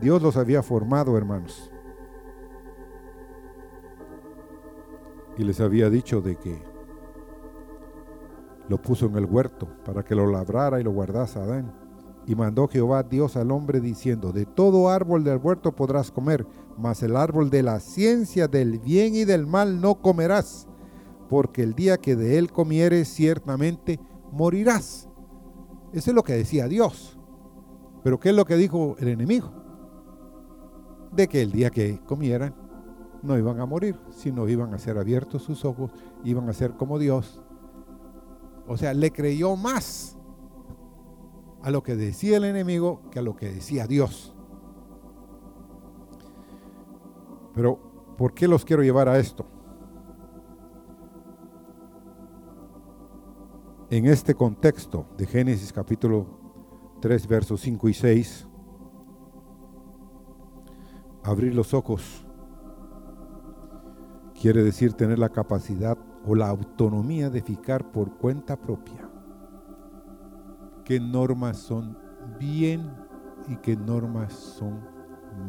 Dios 0.00 0.22
los 0.22 0.36
había 0.36 0.62
formado, 0.62 1.16
hermanos. 1.16 1.70
Y 5.36 5.44
les 5.44 5.60
había 5.60 5.90
dicho 5.90 6.20
de 6.20 6.36
que 6.36 6.62
lo 8.68 8.80
puso 8.80 9.06
en 9.06 9.16
el 9.16 9.24
huerto 9.24 9.68
para 9.84 10.04
que 10.04 10.14
lo 10.14 10.26
labrara 10.26 10.80
y 10.80 10.84
lo 10.84 10.92
guardase 10.92 11.40
Adán. 11.40 11.79
Y 12.26 12.34
mandó 12.34 12.68
Jehová 12.68 13.02
Dios 13.02 13.36
al 13.36 13.50
hombre 13.50 13.80
diciendo, 13.80 14.32
de 14.32 14.46
todo 14.46 14.88
árbol 14.88 15.24
del 15.24 15.38
huerto 15.38 15.74
podrás 15.74 16.10
comer, 16.10 16.46
mas 16.78 17.02
el 17.02 17.16
árbol 17.16 17.50
de 17.50 17.62
la 17.62 17.80
ciencia 17.80 18.46
del 18.46 18.78
bien 18.78 19.14
y 19.14 19.24
del 19.24 19.46
mal 19.46 19.80
no 19.80 20.00
comerás, 20.00 20.68
porque 21.28 21.62
el 21.62 21.74
día 21.74 21.96
que 21.96 22.16
de 22.16 22.38
él 22.38 22.52
comieres 22.52 23.08
ciertamente 23.08 23.98
morirás. 24.32 25.08
Eso 25.92 26.10
es 26.10 26.14
lo 26.14 26.22
que 26.22 26.34
decía 26.34 26.68
Dios. 26.68 27.18
Pero 28.02 28.20
¿qué 28.20 28.30
es 28.30 28.34
lo 28.34 28.44
que 28.44 28.56
dijo 28.56 28.96
el 28.98 29.08
enemigo? 29.08 29.50
De 31.12 31.26
que 31.26 31.42
el 31.42 31.52
día 31.52 31.70
que 31.70 32.00
comieran 32.06 32.54
no 33.22 33.36
iban 33.36 33.60
a 33.60 33.66
morir, 33.66 33.98
sino 34.10 34.48
iban 34.48 34.72
a 34.72 34.78
ser 34.78 34.96
abiertos 34.96 35.42
sus 35.42 35.64
ojos, 35.64 35.90
iban 36.24 36.48
a 36.48 36.52
ser 36.52 36.72
como 36.76 36.98
Dios 36.98 37.40
o 38.70 38.76
sea, 38.76 38.94
le 38.94 39.10
creyó 39.10 39.56
más 39.56 40.16
a 41.62 41.70
lo 41.70 41.82
que 41.82 41.96
decía 41.96 42.36
el 42.36 42.44
enemigo 42.44 43.02
que 43.10 43.18
a 43.18 43.22
lo 43.22 43.36
que 43.36 43.50
decía 43.50 43.86
Dios. 43.86 44.34
Pero, 47.54 47.78
¿por 48.16 48.34
qué 48.34 48.48
los 48.48 48.64
quiero 48.64 48.82
llevar 48.82 49.08
a 49.08 49.18
esto? 49.18 49.44
En 53.90 54.06
este 54.06 54.34
contexto 54.34 55.06
de 55.18 55.26
Génesis 55.26 55.72
capítulo 55.72 56.26
3, 57.00 57.26
versos 57.26 57.60
5 57.60 57.88
y 57.88 57.94
6, 57.94 58.46
abrir 61.24 61.54
los 61.54 61.74
ojos 61.74 62.24
quiere 64.40 64.62
decir 64.62 64.94
tener 64.94 65.18
la 65.18 65.28
capacidad 65.28 65.98
o 66.24 66.34
la 66.34 66.48
autonomía 66.48 67.30
de 67.30 67.42
fijar 67.42 67.90
por 67.90 68.16
cuenta 68.16 68.56
propia 68.56 69.09
qué 70.90 70.98
normas 70.98 71.56
son 71.56 71.96
bien 72.40 72.92
y 73.46 73.54
qué 73.58 73.76
normas 73.76 74.32
son 74.32 74.80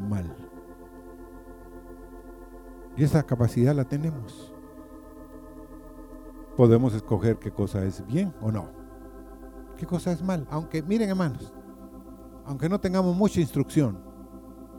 mal. 0.08 0.36
Y 2.96 3.04
esa 3.04 3.24
capacidad 3.24 3.74
la 3.74 3.86
tenemos. 3.86 4.54
Podemos 6.56 6.94
escoger 6.94 7.40
qué 7.40 7.50
cosa 7.50 7.84
es 7.84 8.06
bien 8.06 8.32
o 8.40 8.52
no. 8.52 8.70
¿Qué 9.78 9.88
cosa 9.88 10.12
es 10.12 10.22
mal? 10.22 10.46
Aunque, 10.52 10.84
miren 10.84 11.10
hermanos, 11.10 11.52
aunque 12.46 12.70
no 12.70 12.80
tengamos 12.80 13.16
mucha 13.16 13.42
instrucción, 13.42 13.98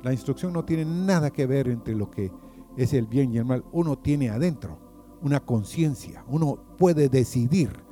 la 0.05 0.13
instrucción 0.13 0.53
no 0.53 0.65
tiene 0.65 0.85
nada 0.85 1.33
que 1.33 1.45
ver 1.45 1.67
entre 1.67 1.97
lo 1.97 2.09
que 2.09 2.31
es 2.77 2.93
el 2.93 3.09
bien 3.09 3.35
y 3.35 3.39
el 3.39 3.47
mal. 3.47 3.65
Uno 3.73 3.99
tiene 3.99 4.31
adentro 4.31 4.79
una 5.23 5.41
conciencia, 5.41 6.25
uno 6.29 6.77
puede 6.79 7.09
decidir 7.09 7.83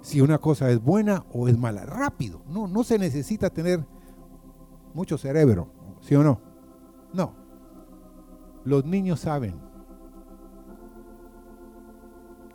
si 0.00 0.20
una 0.20 0.38
cosa 0.38 0.70
es 0.70 0.82
buena 0.82 1.24
o 1.32 1.48
es 1.48 1.58
mala. 1.58 1.84
Rápido, 1.84 2.42
no, 2.48 2.66
no 2.66 2.84
se 2.84 2.98
necesita 2.98 3.50
tener 3.50 3.84
mucho 4.94 5.18
cerebro, 5.18 5.68
¿sí 6.00 6.14
o 6.14 6.22
no? 6.22 6.40
No. 7.12 7.34
Los 8.64 8.84
niños 8.84 9.20
saben, 9.20 9.54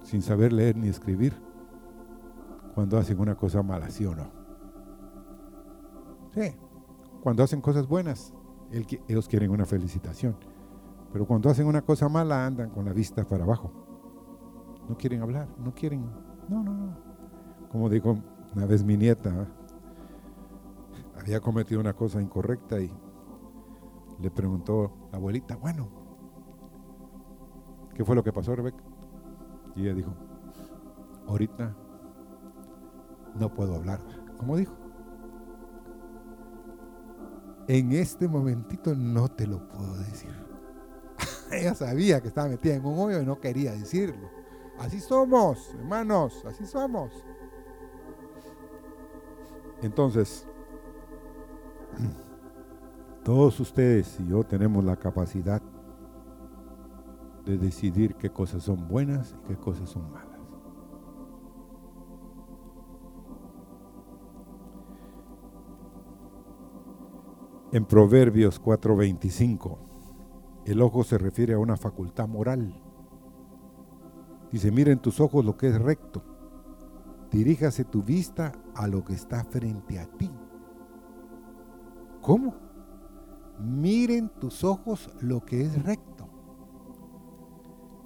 sin 0.04 0.22
saber 0.22 0.54
leer 0.54 0.76
ni 0.76 0.88
escribir, 0.88 1.34
cuando 2.74 2.98
hacen 2.98 3.20
una 3.20 3.36
cosa 3.36 3.64
mala, 3.64 3.90
¿sí 3.90 4.06
o 4.06 4.16
no? 4.16 4.28
Sí. 6.34 6.56
Cuando 7.22 7.42
hacen 7.44 7.62
cosas 7.62 7.88
buenas, 7.88 8.34
ellos 9.08 9.28
quieren 9.28 9.50
una 9.52 9.66
felicitación. 9.66 10.36
Pero 11.12 11.26
cuando 11.26 11.50
hacen 11.50 11.66
una 11.66 11.82
cosa 11.82 12.10
mala, 12.10 12.46
andan 12.46 12.70
con 12.70 12.86
la 12.86 12.92
vista 12.92 13.24
para 13.24 13.46
abajo. 13.46 13.72
No 14.90 14.98
quieren 14.98 15.22
hablar, 15.22 15.48
no 15.58 15.74
quieren. 15.74 16.06
No, 16.50 16.62
no, 16.62 16.74
no. 16.74 17.05
Como 17.76 17.90
dijo 17.90 18.18
una 18.56 18.66
vez 18.66 18.86
mi 18.86 18.96
nieta, 18.96 19.50
había 21.20 21.42
cometido 21.42 21.82
una 21.82 21.92
cosa 21.92 22.22
incorrecta 22.22 22.80
y 22.80 22.90
le 24.18 24.32
preguntó 24.32 25.10
la 25.12 25.18
abuelita, 25.18 25.58
bueno, 25.58 25.90
¿qué 27.94 28.06
fue 28.06 28.16
lo 28.16 28.24
que 28.24 28.32
pasó, 28.32 28.56
Rebeca? 28.56 28.82
Y 29.76 29.82
ella 29.82 29.94
dijo, 29.94 30.14
ahorita 31.28 31.76
no 33.38 33.54
puedo 33.54 33.76
hablar. 33.76 34.00
¿Cómo 34.38 34.56
dijo? 34.56 34.74
En 37.68 37.92
este 37.92 38.30
momentito 38.30 38.96
no 38.96 39.28
te 39.28 39.48
lo 39.48 39.68
puedo 39.68 39.98
decir. 39.98 40.32
ella 41.52 41.76
sabía 41.76 42.22
que 42.22 42.30
estaba 42.30 42.48
metida 42.48 42.76
en 42.76 42.86
un 42.86 42.98
hoyo 42.98 43.22
y 43.22 43.26
no 43.26 43.38
quería 43.42 43.74
decirlo. 43.74 44.30
Así 44.80 45.02
somos, 45.02 45.74
hermanos, 45.74 46.42
así 46.46 46.66
somos. 46.66 47.12
Entonces, 49.86 50.48
todos 53.24 53.60
ustedes 53.60 54.20
y 54.20 54.30
yo 54.30 54.44
tenemos 54.44 54.84
la 54.84 54.96
capacidad 54.96 55.62
de 57.46 57.60
decidir 57.60 58.16
qué 58.16 58.32
cosas 58.32 58.64
son 58.64 58.88
buenas 58.88 59.36
y 59.44 59.48
qué 59.48 59.56
cosas 59.56 59.88
son 59.88 60.12
malas. 60.12 60.40
En 67.72 67.86
Proverbios 67.86 68.60
4:25, 68.60 69.78
el 70.66 70.82
ojo 70.82 71.04
se 71.04 71.20
refiere 71.20 71.54
a 71.54 71.60
una 71.60 71.78
facultad 71.78 72.28
moral. 72.28 72.74
Dice, 74.52 74.72
miren 74.72 74.98
tus 74.98 75.20
ojos 75.20 75.46
lo 75.46 75.56
que 75.56 75.68
es 75.68 75.80
recto 75.80 76.35
diríjase 77.32 77.86
tu 77.86 78.04
vista 78.04 78.52
a 78.76 78.88
lo 78.88 79.04
que 79.04 79.14
está 79.14 79.44
frente 79.44 80.00
a 80.00 80.06
ti. 80.06 80.32
¿Cómo? 82.22 82.56
Miren 83.60 84.30
tus 84.40 84.64
ojos 84.64 85.10
lo 85.22 85.46
que 85.46 85.62
es 85.62 85.84
recto. 85.84 86.28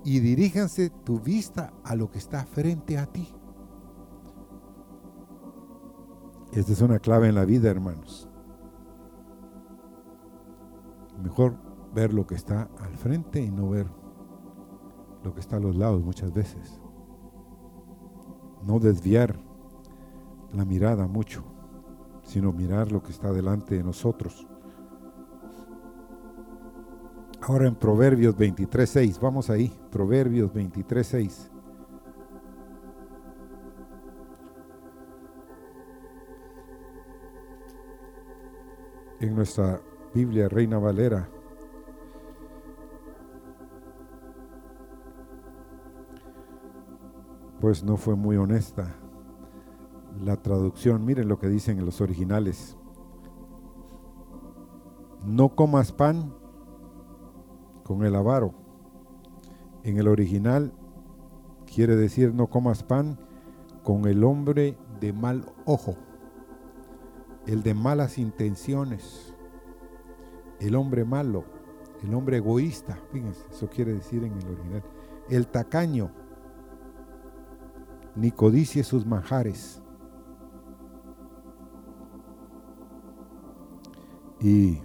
Y 0.04 0.20
diríjanse 0.20 0.90
tu 0.90 1.20
vista 1.20 1.74
a 1.84 1.96
lo 1.96 2.10
que 2.10 2.18
está 2.18 2.46
frente 2.46 2.98
a 2.98 3.06
ti. 3.06 3.28
Esta 6.52 6.72
es 6.72 6.82
una 6.82 7.00
clave 7.00 7.30
en 7.30 7.36
la 7.36 7.46
vida, 7.46 7.70
hermanos. 7.70 8.28
Mejor 11.22 11.56
ver 11.94 12.14
lo 12.14 12.26
que 12.26 12.36
está 12.36 12.70
al 12.80 12.96
frente 12.98 13.42
y 13.42 13.52
no 13.52 13.70
ver 13.70 13.88
lo 15.24 15.34
que 15.34 15.42
está 15.42 15.58
a 15.58 15.60
los 15.60 15.76
lados 15.76 16.04
muchas 16.04 16.34
veces 16.34 16.82
no 18.66 18.80
desviar 18.80 19.36
la 20.54 20.66
mirada 20.66 21.08
mucho, 21.08 21.44
sino 22.24 22.52
mirar 22.52 22.92
lo 22.92 23.02
que 23.02 23.12
está 23.12 23.32
delante 23.32 23.76
de 23.76 23.84
nosotros. 23.84 24.48
Ahora 27.42 27.68
en 27.68 27.76
Proverbios 27.76 28.36
23.6, 28.36 29.20
vamos 29.20 29.50
ahí, 29.50 29.72
Proverbios 29.90 30.52
23.6. 30.54 31.50
En 39.22 39.36
nuestra 39.36 39.82
Biblia 40.14 40.48
Reina 40.48 40.78
Valera 40.80 41.30
pues 47.60 47.84
no 47.84 47.98
fue 47.98 48.16
muy 48.16 48.38
honesta 48.38 48.96
la 50.24 50.38
traducción. 50.38 51.06
Miren 51.06 51.28
lo 51.28 51.40
que 51.40 51.48
dicen 51.48 51.80
en 51.80 51.86
los 51.86 52.02
originales. 52.02 52.78
No 55.26 55.56
comas 55.56 55.92
pan 55.92 56.34
con 57.84 58.04
el 58.04 58.16
avaro. 58.16 58.54
En 59.84 59.98
el 59.98 60.08
original 60.08 60.74
quiere 61.74 61.96
decir 61.96 62.34
no 62.34 62.48
comas 62.48 62.84
pan 62.84 63.20
con 63.84 64.06
el 64.08 64.24
hombre 64.24 64.78
de 65.00 65.14
mal 65.14 65.46
ojo, 65.66 65.96
el 67.48 67.64
de 67.64 67.74
malas 67.74 68.18
intenciones, 68.18 69.34
el 70.60 70.76
hombre 70.76 71.06
malo, 71.06 71.46
el 72.04 72.14
hombre 72.14 72.38
egoísta. 72.38 73.00
Fíjense, 73.12 73.46
eso 73.50 73.70
quiere 73.70 73.94
decir 73.94 74.24
en 74.24 74.34
el 74.34 74.48
original. 74.48 74.84
El 75.30 75.48
tacaño, 75.48 76.12
ni 78.20 78.32
codicie 78.32 78.84
sus 78.84 79.06
manjares. 79.06 79.82
Y 84.42 84.82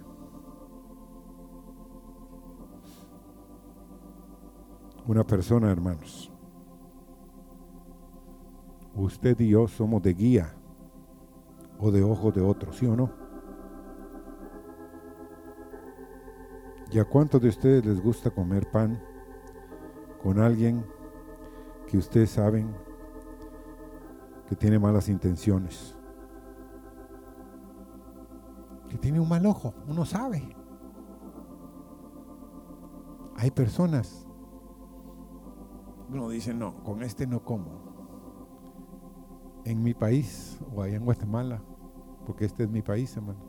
una 5.05 5.25
persona, 5.25 5.69
hermanos, 5.69 6.31
usted 8.95 9.37
y 9.41 9.49
yo 9.49 9.67
somos 9.67 10.01
de 10.01 10.13
guía 10.13 10.53
o 11.77 11.91
de 11.91 12.03
ojos 12.03 12.33
de 12.33 12.41
otros, 12.41 12.77
¿sí 12.77 12.85
o 12.85 12.95
no? 12.95 13.11
¿Y 16.89 16.99
a 16.99 17.03
cuántos 17.03 17.41
de 17.41 17.49
ustedes 17.49 17.85
les 17.85 18.01
gusta 18.01 18.29
comer 18.29 18.71
pan 18.71 19.01
con 20.23 20.39
alguien 20.39 20.85
que 21.87 21.97
ustedes 21.97 22.29
saben 22.29 22.84
que 24.47 24.55
tiene 24.55 24.79
malas 24.79 25.09
intenciones, 25.09 25.97
que 28.89 28.97
tiene 28.97 29.19
un 29.19 29.27
mal 29.27 29.45
ojo, 29.45 29.73
uno 29.87 30.05
sabe. 30.05 30.55
Hay 33.37 33.51
personas, 33.51 34.27
uno 36.09 36.29
dice, 36.29 36.53
no, 36.53 36.83
con 36.83 37.03
este 37.03 37.27
no 37.27 37.43
como. 37.43 37.83
En 39.65 39.81
mi 39.81 39.95
país, 39.95 40.59
o 40.73 40.83
allá 40.83 40.95
en 40.95 41.05
Guatemala, 41.05 41.61
porque 42.25 42.45
este 42.45 42.63
es 42.63 42.69
mi 42.69 42.83
país, 42.83 43.15
hermano, 43.17 43.39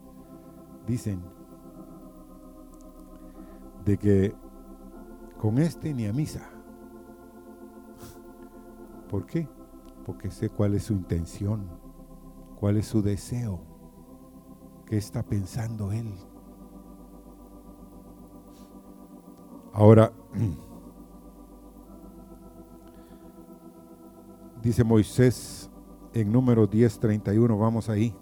dicen 0.87 1.23
de 3.85 3.97
que 3.97 4.35
con 5.39 5.59
este 5.59 5.95
ni 5.95 6.07
a 6.07 6.13
misa. 6.13 6.51
¿Por 9.09 9.27
qué? 9.27 9.49
Porque 10.07 10.31
sé 10.31 10.49
cuál 10.49 10.75
es 10.75 10.85
su 10.85 10.93
intención, 10.93 11.69
cuál 12.61 12.77
es 12.77 12.87
su 12.87 13.03
deseo, 13.03 13.61
qué 14.87 14.97
está 14.97 15.25
pensando 15.25 15.91
él. 15.91 16.15
Ahora, 19.73 20.13
dice 24.63 24.85
Moisés 24.85 25.69
en 26.15 26.31
número 26.31 26.71
10:31, 26.71 27.59
vamos 27.59 27.89
ahí. 27.89 28.15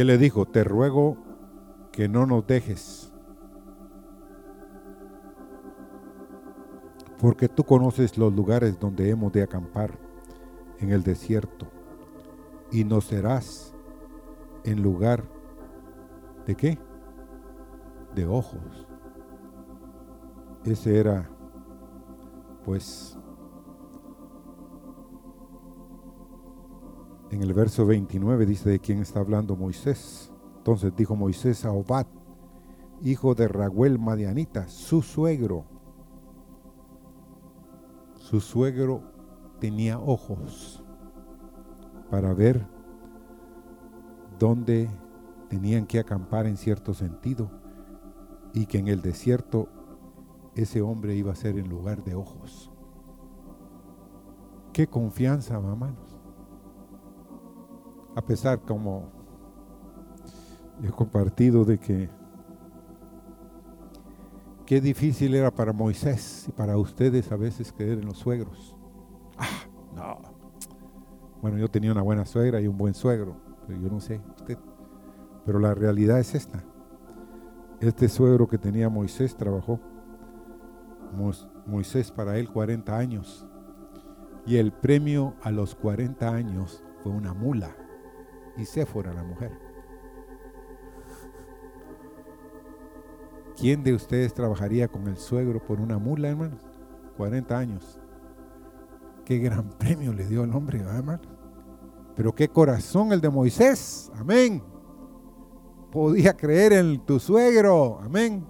Él 0.00 0.08
le 0.08 0.18
dijo, 0.18 0.46
te 0.46 0.64
ruego 0.64 1.16
que 1.92 2.08
no 2.08 2.26
nos 2.26 2.46
dejes, 2.46 3.12
porque 7.18 7.48
tú 7.48 7.64
conoces 7.64 8.16
los 8.16 8.32
lugares 8.32 8.78
donde 8.78 9.10
hemos 9.10 9.32
de 9.32 9.42
acampar 9.42 9.98
en 10.78 10.90
el 10.90 11.02
desierto, 11.02 11.66
y 12.72 12.84
nos 12.84 13.06
serás 13.06 13.74
en 14.64 14.82
lugar 14.82 15.24
de 16.46 16.54
qué? 16.54 16.78
De 18.14 18.26
ojos. 18.26 18.86
Ese 20.64 20.98
era, 20.98 21.28
pues, 22.64 23.18
en 27.30 27.42
el 27.42 27.54
verso 27.54 27.86
29 27.86 28.44
dice 28.44 28.70
de 28.70 28.80
quién 28.80 29.00
está 29.00 29.20
hablando 29.20 29.56
Moisés. 29.56 30.32
Entonces 30.58 30.94
dijo 30.96 31.16
Moisés 31.16 31.64
a 31.64 31.72
Obad, 31.72 32.06
hijo 33.02 33.34
de 33.34 33.48
Raguel 33.48 33.98
Madianita, 33.98 34.68
su 34.68 35.00
suegro. 35.00 35.64
Su 38.16 38.40
suegro 38.40 39.02
tenía 39.60 39.98
ojos 39.98 40.82
para 42.10 42.34
ver 42.34 42.66
dónde 44.38 44.90
tenían 45.48 45.86
que 45.86 46.00
acampar 46.00 46.46
en 46.46 46.56
cierto 46.56 46.94
sentido 46.94 47.50
y 48.52 48.66
que 48.66 48.78
en 48.78 48.88
el 48.88 49.02
desierto 49.02 49.68
ese 50.54 50.82
hombre 50.82 51.14
iba 51.14 51.32
a 51.32 51.36
ser 51.36 51.58
en 51.58 51.68
lugar 51.68 52.02
de 52.02 52.14
ojos. 52.16 52.70
Qué 54.72 54.86
confianza, 54.88 55.54
hermanos. 55.54 56.09
A 58.14 58.22
pesar 58.22 58.60
como 58.60 59.10
he 60.82 60.90
compartido 60.90 61.64
de 61.64 61.78
que 61.78 62.08
qué 64.66 64.80
difícil 64.80 65.34
era 65.34 65.50
para 65.50 65.72
Moisés 65.72 66.46
y 66.48 66.52
para 66.52 66.76
ustedes 66.76 67.30
a 67.30 67.36
veces 67.36 67.72
creer 67.72 67.98
en 67.98 68.06
los 68.06 68.18
suegros. 68.18 68.76
Ah, 69.36 69.66
no. 69.94 70.18
Bueno, 71.40 71.58
yo 71.58 71.68
tenía 71.68 71.92
una 71.92 72.02
buena 72.02 72.24
suegra 72.26 72.60
y 72.60 72.66
un 72.66 72.76
buen 72.76 72.94
suegro, 72.94 73.36
pero 73.66 73.80
yo 73.80 73.88
no 73.88 74.00
sé 74.00 74.20
usted. 74.36 74.58
Pero 75.44 75.58
la 75.58 75.74
realidad 75.74 76.18
es 76.18 76.34
esta. 76.34 76.62
Este 77.80 78.08
suegro 78.08 78.46
que 78.46 78.58
tenía 78.58 78.88
Moisés 78.88 79.36
trabajó 79.36 79.80
Moisés 81.66 82.10
para 82.10 82.38
él 82.38 82.50
40 82.50 82.96
años. 82.96 83.46
Y 84.46 84.56
el 84.56 84.72
premio 84.72 85.34
a 85.42 85.50
los 85.50 85.74
40 85.74 86.28
años 86.28 86.82
fue 87.02 87.12
una 87.12 87.32
mula 87.32 87.74
y 88.60 88.66
Séfora 88.66 89.12
la 89.12 89.22
mujer. 89.22 89.50
¿Quién 93.56 93.82
de 93.82 93.92
ustedes 93.92 94.32
trabajaría 94.32 94.88
con 94.88 95.06
el 95.06 95.16
suegro 95.16 95.64
por 95.64 95.80
una 95.80 95.98
mula, 95.98 96.28
hermanos? 96.28 96.62
40 97.16 97.58
años. 97.58 98.00
Qué 99.24 99.38
gran 99.38 99.68
premio 99.78 100.12
le 100.12 100.26
dio 100.26 100.44
el 100.44 100.54
hombre, 100.54 100.80
hermano. 100.80 101.20
Pero 102.16 102.34
qué 102.34 102.48
corazón 102.48 103.12
el 103.12 103.20
de 103.20 103.30
Moisés. 103.30 104.10
Amén. 104.14 104.62
Podía 105.92 106.36
creer 106.36 106.72
en 106.72 107.04
tu 107.04 107.18
suegro. 107.18 107.98
Amén. 108.00 108.46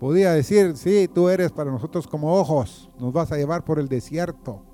Podía 0.00 0.32
decir, 0.32 0.76
sí, 0.76 1.08
tú 1.12 1.28
eres 1.28 1.52
para 1.52 1.70
nosotros 1.70 2.08
como 2.08 2.34
ojos, 2.34 2.90
nos 2.98 3.12
vas 3.12 3.30
a 3.30 3.36
llevar 3.36 3.64
por 3.64 3.78
el 3.78 3.88
desierto. 3.88 4.64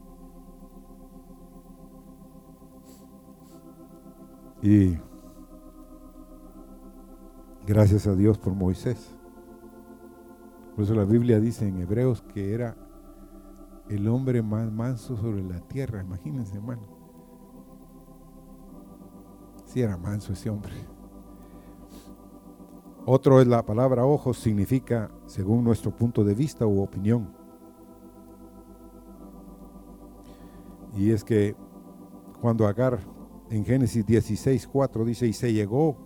Y 4.62 4.99
gracias 7.66 8.07
a 8.07 8.14
Dios 8.14 8.38
por 8.38 8.55
Moisés. 8.55 9.14
Por 10.75 10.85
eso 10.85 10.94
la 10.94 11.05
Biblia 11.05 11.38
dice 11.40 11.66
en 11.66 11.81
Hebreos 11.81 12.23
que 12.23 12.55
era 12.55 12.77
el 13.88 14.09
hombre 14.09 14.42
más 14.42 14.71
manso 14.73 15.16
sobre 15.16 15.42
la 15.42 15.61
tierra. 15.61 16.03
Imagínense, 16.03 16.57
hermano. 16.57 16.83
Si 19.64 19.81
era 19.81 19.97
manso 19.97 20.33
ese 20.33 20.51
hombre. 20.51 20.73
Otro 23.07 23.40
es 23.40 23.47
la 23.47 23.64
palabra 23.64 24.05
ojos, 24.05 24.38
significa 24.38 25.11
según 25.27 25.64
nuestro 25.64 25.94
punto 25.94 26.25
de 26.25 26.35
vista 26.35 26.66
u 26.66 26.83
opinión. 26.83 27.33
Y 30.94 31.11
es 31.11 31.25
que 31.25 31.57
cuando 32.40 32.66
Agar 32.66 32.99
en 33.50 33.64
Génesis 33.64 34.04
16, 34.04 34.68
4 34.68 35.04
dice, 35.04 35.26
y 35.26 35.32
se 35.32 35.52
llegó 35.52 35.96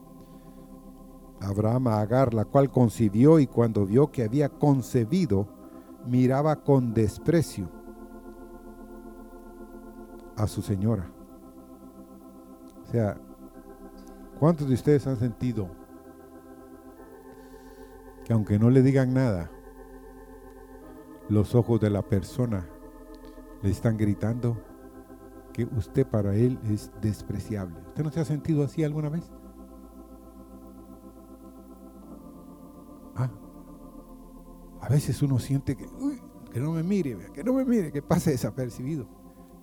Abraham 1.40 1.88
a 1.88 2.00
Agar, 2.00 2.34
la 2.34 2.44
cual 2.44 2.70
concibió 2.70 3.38
y 3.40 3.46
cuando 3.46 3.84
vio 3.84 4.10
que 4.10 4.22
había 4.22 4.48
concebido, 4.48 5.48
miraba 6.06 6.62
con 6.62 6.94
desprecio 6.94 7.68
a 10.36 10.46
su 10.46 10.62
señora. 10.62 11.10
O 12.82 12.90
sea, 12.92 13.20
¿cuántos 14.38 14.68
de 14.68 14.74
ustedes 14.74 15.06
han 15.06 15.16
sentido 15.16 15.68
que 18.24 18.32
aunque 18.32 18.58
no 18.58 18.70
le 18.70 18.82
digan 18.82 19.12
nada, 19.12 19.50
los 21.28 21.54
ojos 21.54 21.80
de 21.80 21.90
la 21.90 22.02
persona 22.02 22.68
le 23.62 23.70
están 23.70 23.96
gritando 23.96 24.56
que 25.52 25.64
usted 25.64 26.06
para 26.06 26.34
él 26.34 26.58
es 26.64 26.90
despreciable. 27.00 27.78
¿Usted 27.88 28.02
no 28.02 28.10
se 28.10 28.20
ha 28.20 28.24
sentido 28.24 28.64
así 28.64 28.82
alguna 28.82 29.08
vez? 29.08 29.30
Ah, 33.14 33.30
a 34.80 34.88
veces 34.88 35.22
uno 35.22 35.38
siente 35.38 35.76
que, 35.76 35.86
que 36.50 36.60
no 36.60 36.72
me 36.72 36.82
mire, 36.82 37.16
que 37.32 37.44
no 37.44 37.52
me 37.52 37.64
mire, 37.64 37.92
que 37.92 38.02
pase 38.02 38.30
desapercibido, 38.30 39.06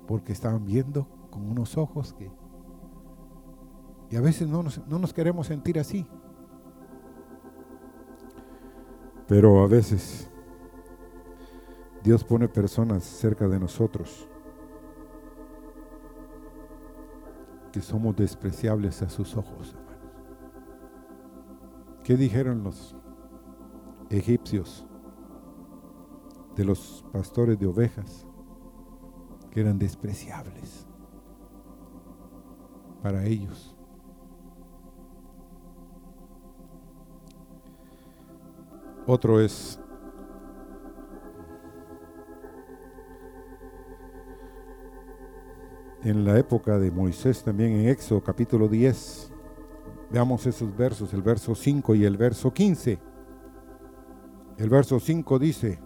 porque 0.07 0.31
estaban 0.31 0.65
viendo 0.65 1.07
con 1.31 1.49
unos 1.49 1.77
ojos 1.77 2.13
que... 2.13 2.31
Y 4.11 4.15
a 4.15 4.21
veces 4.21 4.47
no 4.47 4.63
nos, 4.63 4.85
no 4.87 4.97
nos 4.97 5.13
queremos 5.13 5.47
sentir 5.47 5.79
así. 5.79 6.07
Pero 9.27 9.63
a 9.63 9.67
veces 9.67 10.29
Dios 12.03 12.23
pone 12.23 12.47
personas 12.47 13.03
cerca 13.03 13.47
de 13.47 13.59
nosotros 13.59 14.27
que 17.71 17.81
somos 17.81 18.15
despreciables 18.15 19.01
a 19.01 19.09
sus 19.09 19.35
ojos, 19.37 19.73
hermanos. 19.73 19.89
¿Qué 22.03 22.17
dijeron 22.17 22.63
los 22.63 22.95
egipcios 24.09 24.85
de 26.55 26.65
los 26.65 27.05
pastores 27.11 27.59
de 27.59 27.67
ovejas? 27.67 28.25
Que 29.51 29.61
eran 29.61 29.77
despreciables 29.79 30.87
para 33.01 33.25
ellos. 33.25 33.75
Otro 39.05 39.39
es 39.39 39.79
en 46.03 46.23
la 46.23 46.37
época 46.37 46.77
de 46.79 46.91
Moisés 46.91 47.43
también 47.43 47.73
en 47.73 47.89
Éxodo 47.89 48.21
capítulo 48.21 48.67
10. 48.67 49.31
Veamos 50.11 50.45
esos 50.45 50.75
versos, 50.75 51.13
el 51.13 51.21
verso 51.21 51.53
5 51.53 51.95
y 51.95 52.05
el 52.05 52.17
verso 52.17 52.53
15. 52.53 52.99
El 54.57 54.69
verso 54.69 54.99
5 54.99 55.39
dice, 55.39 55.79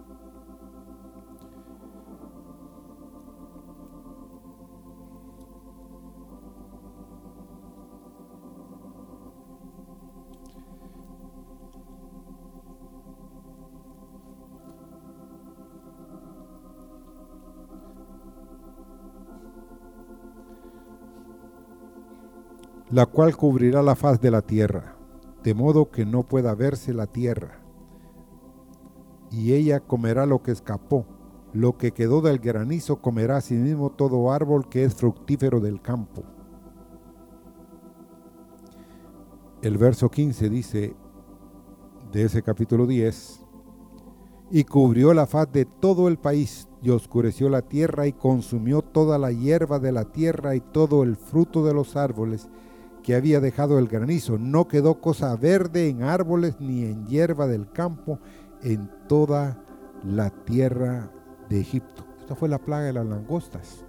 la 22.94 23.06
cual 23.06 23.36
cubrirá 23.36 23.82
la 23.82 23.96
faz 23.96 24.20
de 24.20 24.30
la 24.30 24.40
tierra, 24.40 24.96
de 25.42 25.52
modo 25.52 25.90
que 25.90 26.06
no 26.06 26.22
pueda 26.22 26.54
verse 26.54 26.94
la 26.94 27.08
tierra. 27.08 27.60
Y 29.32 29.52
ella 29.52 29.80
comerá 29.80 30.26
lo 30.26 30.44
que 30.44 30.52
escapó, 30.52 31.04
lo 31.52 31.76
que 31.76 31.90
quedó 31.90 32.20
del 32.20 32.38
granizo 32.38 33.02
comerá 33.02 33.38
asimismo 33.38 33.90
todo 33.90 34.30
árbol 34.30 34.68
que 34.68 34.84
es 34.84 34.94
fructífero 34.94 35.58
del 35.58 35.82
campo. 35.82 36.22
El 39.60 39.76
verso 39.76 40.08
15 40.08 40.48
dice 40.48 40.94
de 42.12 42.22
ese 42.22 42.44
capítulo 42.44 42.86
10, 42.86 43.40
y 44.52 44.62
cubrió 44.62 45.12
la 45.14 45.26
faz 45.26 45.50
de 45.50 45.64
todo 45.64 46.06
el 46.06 46.16
país, 46.16 46.68
y 46.80 46.90
oscureció 46.90 47.48
la 47.48 47.62
tierra, 47.62 48.06
y 48.06 48.12
consumió 48.12 48.82
toda 48.82 49.18
la 49.18 49.32
hierba 49.32 49.80
de 49.80 49.90
la 49.90 50.04
tierra 50.12 50.54
y 50.54 50.60
todo 50.60 51.02
el 51.02 51.16
fruto 51.16 51.64
de 51.64 51.74
los 51.74 51.96
árboles, 51.96 52.48
que 53.04 53.14
había 53.14 53.38
dejado 53.38 53.78
el 53.78 53.86
granizo. 53.86 54.38
No 54.38 54.66
quedó 54.66 55.00
cosa 55.00 55.36
verde 55.36 55.88
en 55.88 56.02
árboles 56.02 56.56
ni 56.58 56.84
en 56.84 57.06
hierba 57.06 57.46
del 57.46 57.70
campo 57.70 58.18
en 58.62 58.90
toda 59.06 59.62
la 60.02 60.30
tierra 60.30 61.10
de 61.50 61.60
Egipto. 61.60 62.04
Esta 62.18 62.34
fue 62.34 62.48
la 62.48 62.58
plaga 62.58 62.86
de 62.86 62.94
las 62.94 63.06
langostas. 63.06 63.84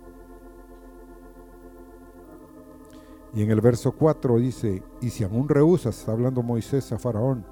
Y 3.33 3.41
en 3.41 3.51
el 3.51 3.61
verso 3.61 3.93
4 3.93 4.37
dice, 4.37 4.83
y 5.01 5.09
si 5.09 5.23
aún 5.23 5.47
rehusas, 5.47 5.97
está 5.97 6.11
hablando 6.11 6.43
Moisés 6.43 6.91
a 6.91 6.99
Faraón, 6.99 7.45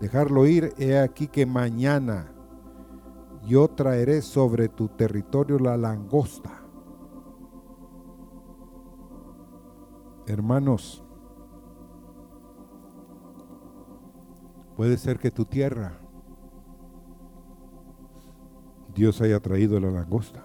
dejarlo 0.00 0.46
ir, 0.46 0.72
he 0.78 0.98
aquí 0.98 1.26
que 1.26 1.46
mañana 1.46 2.32
yo 3.44 3.68
traeré 3.68 4.22
sobre 4.22 4.68
tu 4.68 4.88
territorio 4.88 5.58
la 5.58 5.76
langosta. 5.76 6.61
Hermanos, 10.26 11.02
puede 14.76 14.96
ser 14.96 15.18
que 15.18 15.30
tu 15.30 15.44
tierra 15.44 15.98
Dios 18.94 19.20
haya 19.20 19.40
traído 19.40 19.80
la 19.80 19.90
langosta 19.90 20.42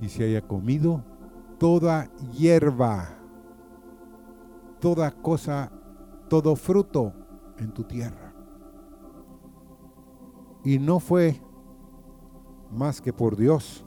y 0.00 0.08
se 0.08 0.24
haya 0.24 0.46
comido 0.46 1.04
toda 1.58 2.10
hierba, 2.32 3.18
toda 4.80 5.10
cosa, 5.10 5.70
todo 6.28 6.56
fruto 6.56 7.12
en 7.58 7.72
tu 7.72 7.84
tierra. 7.84 8.32
Y 10.64 10.78
no 10.78 11.00
fue 11.00 11.42
más 12.70 13.00
que 13.00 13.12
por 13.12 13.36
Dios. 13.36 13.84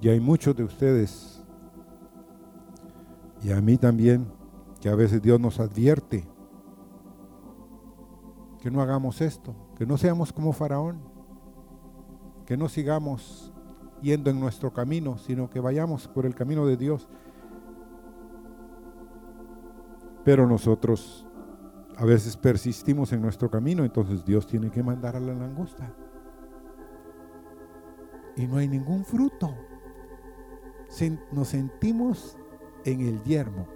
Y 0.00 0.08
hay 0.08 0.20
muchos 0.20 0.54
de 0.54 0.64
ustedes, 0.64 1.42
y 3.42 3.50
a 3.52 3.60
mí 3.60 3.76
también, 3.76 4.26
que 4.80 4.88
a 4.88 4.94
veces 4.94 5.20
Dios 5.20 5.40
nos 5.40 5.58
advierte 5.58 6.28
que 8.60 8.70
no 8.70 8.80
hagamos 8.80 9.20
esto, 9.20 9.54
que 9.76 9.86
no 9.86 9.96
seamos 9.96 10.32
como 10.32 10.52
Faraón, 10.52 11.00
que 12.46 12.56
no 12.56 12.68
sigamos 12.68 13.52
yendo 14.02 14.30
en 14.30 14.40
nuestro 14.40 14.72
camino, 14.72 15.18
sino 15.18 15.50
que 15.50 15.60
vayamos 15.60 16.08
por 16.08 16.26
el 16.26 16.34
camino 16.34 16.66
de 16.66 16.76
Dios. 16.76 17.08
Pero 20.24 20.46
nosotros 20.46 21.26
a 21.96 22.04
veces 22.04 22.36
persistimos 22.36 23.12
en 23.12 23.20
nuestro 23.20 23.50
camino, 23.50 23.84
entonces 23.84 24.24
Dios 24.24 24.46
tiene 24.46 24.70
que 24.70 24.82
mandar 24.82 25.16
a 25.16 25.20
la 25.20 25.34
langosta. 25.34 25.92
Y 28.36 28.46
no 28.46 28.58
hay 28.58 28.68
ningún 28.68 29.04
fruto. 29.04 29.52
Nos 31.32 31.48
sentimos 31.48 32.36
en 32.84 33.00
el 33.00 33.22
yermo. 33.22 33.66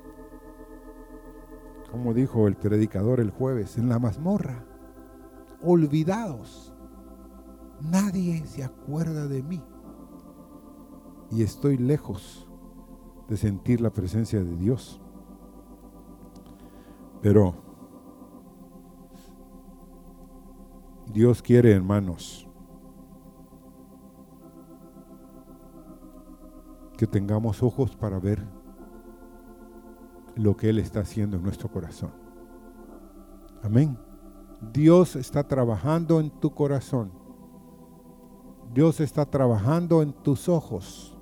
Como 1.91 2.15
dijo 2.15 2.49
el 2.49 2.57
predicador 2.57 3.21
el 3.21 3.31
jueves, 3.31 3.77
en 3.77 3.89
la 3.89 3.99
mazmorra 3.99 4.65
olvidados. 5.63 6.73
Nadie 7.81 8.47
se 8.47 8.65
acuerda 8.65 9.27
de 9.27 9.43
mí. 9.43 9.63
Y 11.31 11.43
estoy 11.43 11.79
lejos 11.79 12.49
de 13.29 13.37
sentir 13.37 13.81
la 13.81 13.91
presencia 13.91 14.43
de 14.43 14.57
Dios. 14.57 15.01
Pero 17.23 17.55
Dios 21.13 21.43
quiere, 21.43 21.73
hermanos, 21.73 22.49
que 27.03 27.09
tengamos 27.09 27.65
ojos 27.65 27.97
para 27.97 28.21
ver 28.21 28.47
lo 30.37 30.57
que 30.57 30.69
Él 30.69 30.79
está 30.79 31.01
haciendo 31.01 31.37
en 31.37 31.43
nuestro 31.43 31.69
corazón. 31.69 32.13
Amén. 33.61 33.99
Dios 34.73 35.17
está 35.17 35.43
trabajando 35.43 36.21
en 36.21 36.31
tu 36.31 36.55
corazón. 36.55 37.11
Dios 38.73 39.01
está 39.01 39.27
trabajando 39.27 40.01
en 40.01 40.13
tus 40.13 40.49
ojos 40.49 41.19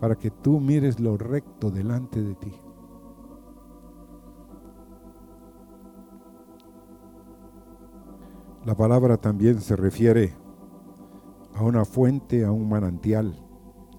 para 0.00 0.16
que 0.16 0.32
tú 0.32 0.58
mires 0.58 0.98
lo 0.98 1.16
recto 1.16 1.70
delante 1.70 2.20
de 2.20 2.34
ti. 2.34 2.52
La 8.66 8.74
palabra 8.74 9.16
también 9.16 9.60
se 9.60 9.76
refiere 9.76 10.34
a 11.54 11.62
una 11.62 11.84
fuente, 11.84 12.44
a 12.44 12.50
un 12.50 12.68
manantial, 12.68 13.47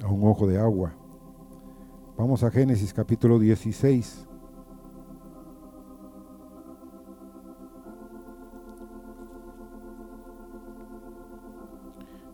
a 0.04 0.08
un 0.08 0.28
ojo 0.28 0.48
de 0.48 0.58
agua. 0.58 0.94
Vamos 2.18 2.44
a 2.44 2.52
Génesis 2.52 2.94
capítulo 2.94 3.40
16. 3.40 4.28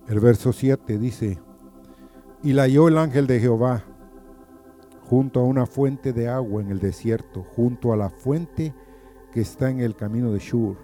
El 0.08 0.20
verso 0.20 0.54
7 0.54 0.98
dice, 1.00 1.40
y 2.44 2.54
la 2.54 2.64
halló 2.64 2.88
el 2.88 2.98
ángel 2.98 3.26
de 3.26 3.40
Jehová 3.40 3.84
junto 5.10 5.40
a 5.40 5.44
una 5.44 5.66
fuente 5.66 6.14
de 6.14 6.28
agua 6.30 6.62
en 6.62 6.70
el 6.70 6.80
desierto, 6.80 7.44
junto 7.56 7.92
a 7.92 7.98
la 7.98 8.10
fuente 8.10 8.74
que 9.32 9.42
está 9.42 9.70
en 9.70 9.80
el 9.80 9.96
camino 9.96 10.32
de 10.32 10.40
Shur. 10.40 10.78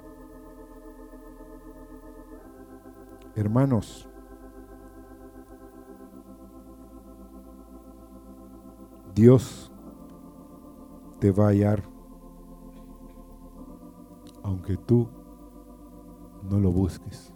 Hermanos, 3.35 4.10
Dios 9.13 9.71
te 11.19 11.31
va 11.31 11.45
a 11.45 11.49
hallar 11.49 11.83
aunque 14.43 14.77
tú 14.77 15.07
no 16.49 16.59
lo 16.59 16.71
busques. 16.71 17.33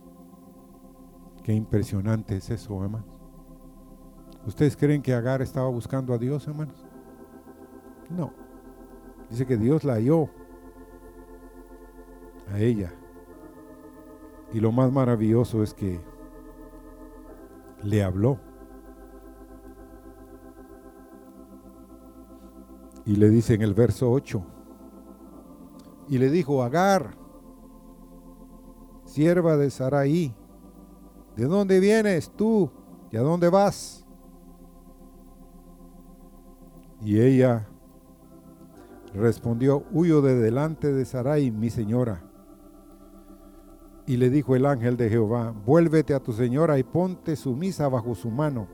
Qué 1.44 1.54
impresionante 1.54 2.36
es 2.36 2.50
eso, 2.50 2.82
hermanos. 2.82 3.08
¿Ustedes 4.46 4.76
creen 4.76 5.02
que 5.02 5.14
Agar 5.14 5.42
estaba 5.42 5.70
buscando 5.70 6.14
a 6.14 6.18
Dios, 6.18 6.48
hermanos? 6.48 6.86
No. 8.10 8.32
Dice 9.30 9.46
que 9.46 9.58
Dios 9.58 9.84
la 9.84 9.94
halló 9.94 10.30
a 12.52 12.60
ella. 12.60 12.94
Y 14.54 14.60
lo 14.60 14.72
más 14.72 14.92
maravilloso 14.92 15.64
es 15.64 15.74
que 15.74 16.00
le 17.84 18.04
habló. 18.04 18.40
Y 23.06 23.16
le 23.16 23.30
dice 23.30 23.54
en 23.54 23.62
el 23.62 23.74
verso 23.74 24.12
8, 24.12 24.44
y 26.08 26.18
le 26.18 26.30
dijo, 26.30 26.64
Agar, 26.64 27.16
sierva 29.06 29.58
de 29.58 29.70
Saraí, 29.70 30.34
¿De 31.36 31.46
dónde 31.46 31.80
vienes 31.80 32.32
tú? 32.32 32.72
¿Y 33.12 33.18
a 33.18 33.22
dónde 33.22 33.50
vas? 33.50 34.06
Y 37.02 37.20
ella 37.20 37.68
respondió, 39.14 39.84
huyo 39.92 40.22
de 40.22 40.36
delante 40.36 40.94
de 40.94 41.06
Sarai, 41.06 41.52
mi 41.52 41.70
señora. 41.70 42.24
Y 44.08 44.18
le 44.18 44.30
dijo 44.30 44.56
el 44.56 44.66
ángel 44.66 44.98
de 44.98 45.10
Jehová, 45.10 45.54
vuélvete 45.66 46.14
a 46.14 46.20
tu 46.20 46.32
señora 46.32 46.80
y 46.80 46.84
ponte 46.84 47.36
sumisa 47.36 47.90
bajo 47.90 48.16
su 48.16 48.30
mano. 48.30 48.68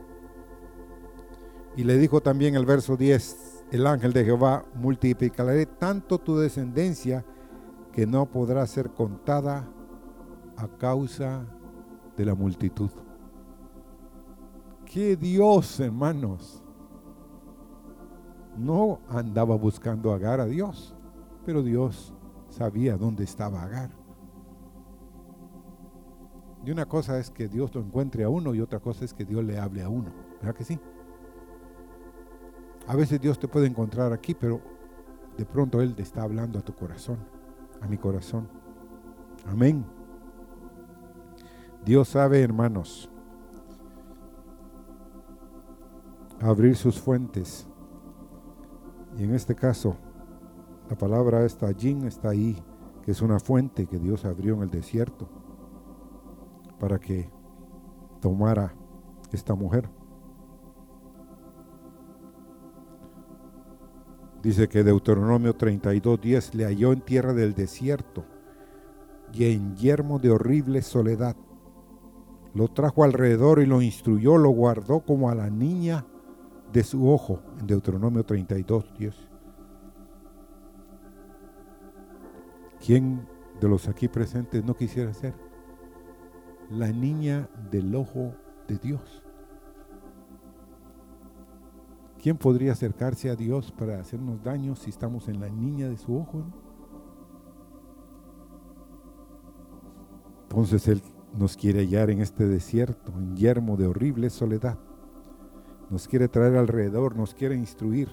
Y 1.76 1.84
le 1.84 1.98
dijo 1.98 2.22
también 2.22 2.56
el 2.56 2.66
verso 2.66 2.96
10, 2.96 3.51
el 3.72 3.88
ángel 3.88 4.12
de 4.12 4.26
Jehová, 4.26 4.66
multiplicaré 4.76 5.66
tanto 5.66 6.20
tu 6.20 6.38
descendencia 6.38 7.26
que 7.94 8.06
no 8.06 8.26
podrá 8.26 8.68
ser 8.68 8.92
contada 8.92 9.68
a 10.58 10.68
causa 10.68 11.46
de 12.18 12.26
la 12.26 12.36
multitud. 12.36 12.90
¿Qué 14.86 15.16
Dios, 15.16 15.80
hermanos? 15.80 16.62
No 18.58 19.00
andaba 19.08 19.56
buscando 19.56 20.12
Agar 20.12 20.42
a 20.42 20.46
Dios, 20.46 20.94
pero 21.46 21.64
Dios 21.64 22.14
sabía 22.50 22.98
dónde 22.98 23.24
estaba 23.24 23.64
Agar. 23.64 23.92
Y 26.66 26.72
una 26.72 26.86
cosa 26.86 27.18
es 27.20 27.32
que 27.32 27.48
Dios 27.48 27.74
lo 27.74 27.82
encuentre 27.82 28.26
a 28.26 28.30
uno 28.30 28.54
y 28.54 28.60
otra 28.60 28.82
cosa 28.82 29.06
es 29.06 29.14
que 29.14 29.24
Dios 29.24 29.46
le 29.46 29.58
hable 29.58 29.82
a 29.82 29.90
uno. 29.90 30.12
¿Verdad 30.42 30.56
que 30.56 30.66
sí? 30.66 30.78
A 32.92 32.96
veces 32.98 33.22
Dios 33.22 33.40
te 33.40 33.48
puede 33.48 33.68
encontrar 33.68 34.12
aquí, 34.12 34.34
pero 34.34 34.60
de 35.38 35.46
pronto 35.46 35.80
Él 35.80 35.96
te 35.96 36.02
está 36.02 36.24
hablando 36.24 36.60
a 36.60 36.62
tu 36.62 36.76
corazón, 36.76 37.20
a 37.80 37.88
mi 37.88 37.98
corazón. 37.98 38.50
Amén. 39.48 39.86
Dios 41.86 42.10
sabe, 42.10 42.42
hermanos, 42.42 43.10
abrir 46.42 46.76
sus 46.76 47.00
fuentes. 47.00 47.66
Y 49.18 49.24
en 49.24 49.36
este 49.36 49.56
caso, 49.56 49.96
la 50.90 50.98
palabra 50.98 51.46
esta, 51.46 51.74
Jin, 51.74 52.04
está 52.04 52.32
ahí, 52.32 52.62
que 53.04 53.12
es 53.12 53.22
una 53.22 53.40
fuente 53.40 53.88
que 53.88 54.00
Dios 54.00 54.26
abrió 54.26 54.56
en 54.56 54.64
el 54.64 54.70
desierto 54.70 55.30
para 56.78 57.00
que 57.00 57.32
tomara 58.20 58.76
esta 59.32 59.56
mujer. 59.56 60.01
Dice 64.42 64.68
que 64.68 64.84
Deuteronomio 64.84 65.56
32:10 65.56 66.56
le 66.56 66.66
halló 66.66 66.94
en 66.94 67.02
tierra 67.02 67.34
del 67.34 67.54
desierto 67.54 68.26
y 69.32 69.46
en 69.46 69.76
yermo 69.76 70.18
de 70.20 70.32
horrible 70.32 70.82
soledad. 70.82 71.36
Lo 72.54 72.68
trajo 72.68 73.04
alrededor 73.04 73.62
y 73.62 73.66
lo 73.66 73.82
instruyó, 73.82 74.38
lo 74.38 74.50
guardó 74.50 75.02
como 75.02 75.30
a 75.30 75.36
la 75.36 75.50
niña 75.50 76.06
de 76.74 76.84
su 76.84 77.10
ojo, 77.10 77.42
en 77.60 77.68
Deuteronomio 77.68 78.26
32:10. 78.26 79.14
¿Quién 82.84 83.28
de 83.60 83.70
los 83.70 83.88
aquí 83.88 84.08
presentes 84.08 84.66
no 84.66 84.76
quisiera 84.76 85.14
ser 85.14 85.36
la 86.72 86.92
niña 86.92 87.48
del 87.70 87.94
ojo 87.94 88.34
de 88.68 88.78
Dios? 88.78 89.24
¿Quién 92.22 92.38
podría 92.38 92.74
acercarse 92.74 93.32
a 93.32 93.36
Dios 93.36 93.72
para 93.72 94.00
hacernos 94.00 94.44
daño 94.44 94.76
si 94.76 94.92
estamos 94.92 95.28
en 95.28 95.40
la 95.42 95.50
niña 95.50 95.90
de 95.90 95.98
su 95.98 96.16
ojo? 96.16 96.44
Entonces 100.44 100.88
Él 100.88 101.02
nos 101.36 101.58
quiere 101.58 101.80
hallar 101.80 102.12
en 102.12 102.22
este 102.22 102.48
desierto, 102.48 103.12
en 103.18 103.36
yermo 103.36 103.76
de 103.76 103.88
horrible 103.88 104.30
soledad. 104.30 104.78
Nos 105.90 106.08
quiere 106.08 106.28
traer 106.28 106.58
alrededor, 106.58 107.16
nos 107.16 107.34
quiere 107.34 107.56
instruir 107.56 108.10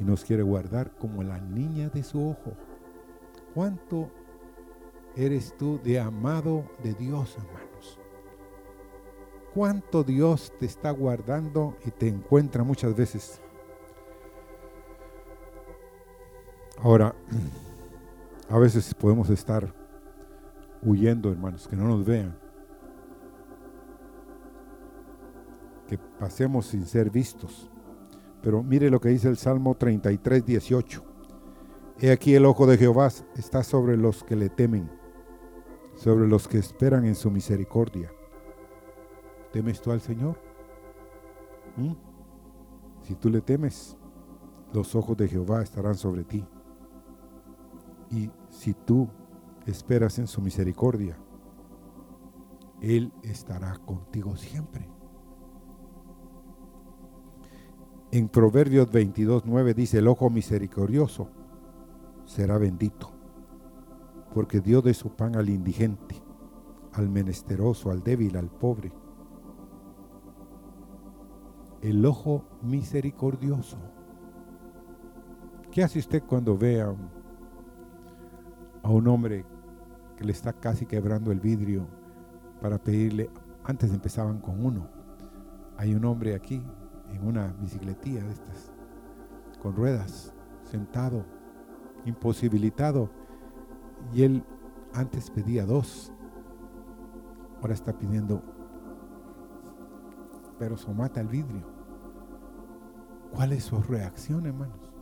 y 0.00 0.04
nos 0.04 0.24
quiere 0.24 0.42
guardar 0.42 0.96
como 0.96 1.22
la 1.22 1.38
niña 1.40 1.90
de 1.90 2.02
su 2.02 2.26
ojo. 2.26 2.54
¿Cuánto 3.54 4.10
eres 5.14 5.54
tú 5.58 5.78
de 5.84 6.00
amado 6.00 6.64
de 6.82 6.94
Dios, 6.94 7.36
hermanos? 7.36 7.67
Cuánto 9.54 10.04
Dios 10.04 10.52
te 10.58 10.66
está 10.66 10.90
guardando 10.90 11.76
y 11.84 11.90
te 11.90 12.08
encuentra 12.08 12.64
muchas 12.64 12.94
veces. 12.96 13.40
Ahora, 16.78 17.14
a 18.48 18.58
veces 18.58 18.94
podemos 18.94 19.30
estar 19.30 19.72
huyendo, 20.82 21.30
hermanos, 21.30 21.66
que 21.66 21.76
no 21.76 21.88
nos 21.88 22.04
vean. 22.04 22.36
Que 25.88 25.98
pasemos 25.98 26.66
sin 26.66 26.86
ser 26.86 27.10
vistos. 27.10 27.70
Pero 28.42 28.62
mire 28.62 28.90
lo 28.90 29.00
que 29.00 29.08
dice 29.08 29.28
el 29.28 29.36
Salmo 29.36 29.74
33, 29.74 30.44
18. 30.44 31.04
He 32.00 32.12
aquí 32.12 32.34
el 32.34 32.44
ojo 32.44 32.66
de 32.66 32.78
Jehová 32.78 33.08
está 33.36 33.64
sobre 33.64 33.96
los 33.96 34.22
que 34.22 34.36
le 34.36 34.48
temen, 34.48 34.88
sobre 35.96 36.28
los 36.28 36.46
que 36.46 36.58
esperan 36.58 37.04
en 37.04 37.16
su 37.16 37.28
misericordia 37.30 38.12
¿Temes 39.52 39.80
tú 39.80 39.90
al 39.90 40.00
Señor? 40.00 40.38
¿Mm? 41.76 41.92
Si 43.02 43.14
tú 43.14 43.30
le 43.30 43.40
temes, 43.40 43.96
los 44.72 44.94
ojos 44.94 45.16
de 45.16 45.28
Jehová 45.28 45.62
estarán 45.62 45.94
sobre 45.94 46.24
ti. 46.24 46.44
Y 48.10 48.30
si 48.50 48.74
tú 48.74 49.08
esperas 49.66 50.18
en 50.18 50.26
su 50.26 50.42
misericordia, 50.42 51.16
Él 52.80 53.12
estará 53.22 53.76
contigo 53.78 54.36
siempre. 54.36 54.88
En 58.10 58.28
Proverbios 58.28 58.90
22, 58.90 59.44
9 59.46 59.74
dice, 59.74 59.98
el 59.98 60.08
ojo 60.08 60.30
misericordioso 60.30 61.28
será 62.24 62.56
bendito, 62.58 63.10
porque 64.34 64.60
dio 64.60 64.80
de 64.80 64.94
su 64.94 65.10
pan 65.10 65.36
al 65.36 65.50
indigente, 65.50 66.22
al 66.92 67.08
menesteroso, 67.10 67.90
al 67.90 68.02
débil, 68.02 68.36
al 68.36 68.48
pobre 68.50 68.92
el 71.82 72.04
ojo 72.04 72.44
misericordioso. 72.62 73.78
¿Qué 75.70 75.82
hace 75.84 75.98
usted 75.98 76.22
cuando 76.24 76.56
ve 76.56 76.80
a 76.80 76.90
un, 78.90 79.06
hombre 79.06 79.44
que 80.16 80.24
le 80.24 80.32
está 80.32 80.52
casi 80.52 80.86
quebrando 80.86 81.30
el 81.30 81.40
vidrio 81.40 81.86
para 82.60 82.78
pedirle? 82.78 83.30
Antes 83.64 83.92
empezaban 83.92 84.40
con 84.40 84.64
uno. 84.64 84.88
Hay 85.76 85.94
un 85.94 86.04
hombre 86.04 86.34
aquí 86.34 86.62
en 87.12 87.26
una 87.26 87.54
bicicletilla 87.60 88.24
de 88.24 88.32
estas, 88.32 88.72
con 89.62 89.76
ruedas, 89.76 90.34
sentado, 90.64 91.24
imposibilitado. 92.04 93.10
Y 94.12 94.22
él 94.22 94.42
antes 94.94 95.30
pedía 95.30 95.64
dos, 95.64 96.12
ahora 97.60 97.74
está 97.74 97.96
pidiendo 97.96 98.42
pero 100.58 100.76
somata 100.76 101.20
el 101.20 101.28
vidrio. 101.28 101.62
¿Cuál 103.32 103.52
es 103.52 103.64
su 103.64 103.80
reacción, 103.80 104.46
hermanos? 104.46 104.92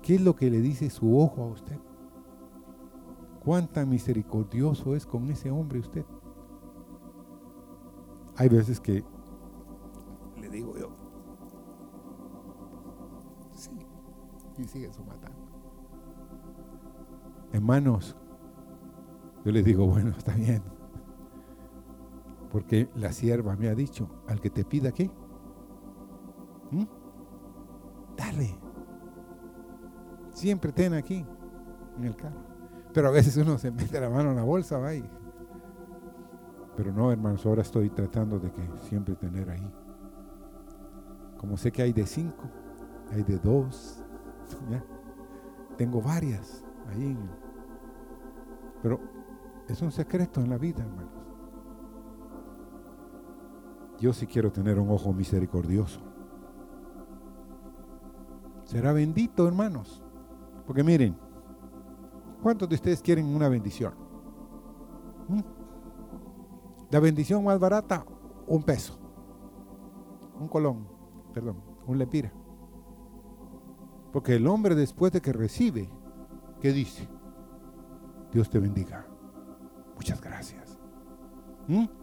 ¿Qué 0.00 0.16
es 0.16 0.20
lo 0.20 0.34
que 0.34 0.50
le 0.50 0.60
dice 0.60 0.90
su 0.90 1.18
ojo 1.18 1.42
a 1.42 1.46
usted? 1.46 1.78
¿Cuánta 3.44 3.84
misericordioso 3.84 4.94
es 4.94 5.04
con 5.04 5.28
ese 5.30 5.50
hombre 5.50 5.80
usted? 5.80 6.04
Hay 8.36 8.48
veces 8.48 8.80
que 8.80 9.04
le 10.40 10.48
digo 10.48 10.76
yo, 10.76 10.90
sí, 13.52 13.70
y 14.58 14.64
sigue 14.64 14.92
somatando. 14.92 15.38
Hermanos, 17.52 18.16
yo 19.44 19.52
les 19.52 19.64
digo, 19.64 19.86
bueno, 19.86 20.10
está 20.10 20.34
bien, 20.34 20.62
porque 22.52 22.90
la 22.96 23.12
sierva 23.12 23.56
me 23.56 23.68
ha 23.68 23.74
dicho, 23.74 24.10
al 24.28 24.38
que 24.38 24.50
te 24.50 24.62
pida 24.62 24.92
qué, 24.92 25.10
¿Mm? 26.70 26.84
dale. 28.14 28.58
Siempre 30.32 30.70
ten 30.70 30.92
aquí, 30.92 31.24
en 31.96 32.04
el 32.04 32.14
carro. 32.14 32.42
Pero 32.92 33.08
a 33.08 33.10
veces 33.10 33.38
uno 33.38 33.56
se 33.56 33.70
mete 33.70 33.98
la 33.98 34.10
mano 34.10 34.30
en 34.30 34.36
la 34.36 34.44
bolsa, 34.44 34.78
va 34.78 34.94
y... 34.94 35.02
Pero 36.76 36.92
no, 36.92 37.10
hermanos, 37.10 37.44
ahora 37.46 37.62
estoy 37.62 37.88
tratando 37.88 38.38
de 38.38 38.50
que 38.52 38.62
siempre 38.82 39.14
tener 39.14 39.48
ahí. 39.48 39.72
Como 41.38 41.56
sé 41.56 41.72
que 41.72 41.80
hay 41.80 41.94
de 41.94 42.06
cinco, 42.06 42.50
hay 43.10 43.22
de 43.22 43.38
dos. 43.38 44.04
Tengo 45.78 46.02
varias 46.02 46.62
ahí. 46.90 47.18
Pero 48.82 49.00
es 49.68 49.80
un 49.80 49.90
secreto 49.90 50.42
en 50.42 50.50
la 50.50 50.58
vida, 50.58 50.82
hermanos. 50.82 51.21
Yo 54.02 54.12
sí 54.12 54.26
quiero 54.26 54.50
tener 54.50 54.80
un 54.80 54.90
ojo 54.90 55.12
misericordioso. 55.12 56.00
Será 58.64 58.92
bendito, 58.92 59.46
hermanos. 59.46 60.02
Porque 60.66 60.82
miren, 60.82 61.16
¿cuántos 62.42 62.68
de 62.68 62.74
ustedes 62.74 63.00
quieren 63.00 63.32
una 63.32 63.48
bendición? 63.48 63.94
¿Mm? 65.28 65.40
La 66.90 66.98
bendición 66.98 67.44
más 67.44 67.60
barata, 67.60 68.04
un 68.48 68.64
peso. 68.64 68.98
Un 70.36 70.48
colón, 70.48 70.88
perdón, 71.32 71.62
un 71.86 71.96
lepira. 71.96 72.32
Porque 74.12 74.34
el 74.34 74.48
hombre 74.48 74.74
después 74.74 75.12
de 75.12 75.20
que 75.20 75.32
recibe, 75.32 75.88
¿qué 76.60 76.72
dice? 76.72 77.08
Dios 78.32 78.50
te 78.50 78.58
bendiga. 78.58 79.06
Muchas 79.94 80.20
gracias. 80.20 80.76
¿Mm? 81.68 82.01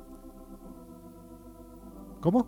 ¿Cómo? 2.22 2.48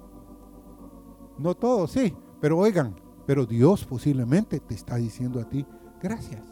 No 1.37 1.55
todo, 1.55 1.87
sí, 1.87 2.15
pero 2.39 2.57
oigan, 2.57 2.95
pero 3.25 3.45
Dios 3.45 3.85
posiblemente 3.85 4.59
te 4.59 4.73
está 4.73 4.95
diciendo 4.95 5.39
a 5.39 5.45
ti, 5.45 5.65
gracias. 6.01 6.43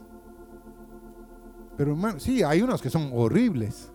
Pero 1.78 1.91
hermano, 1.91 2.20
sí, 2.20 2.43
hay 2.43 2.61
unos 2.61 2.82
que 2.82 2.89
son 2.89 3.11
horribles. 3.13 3.91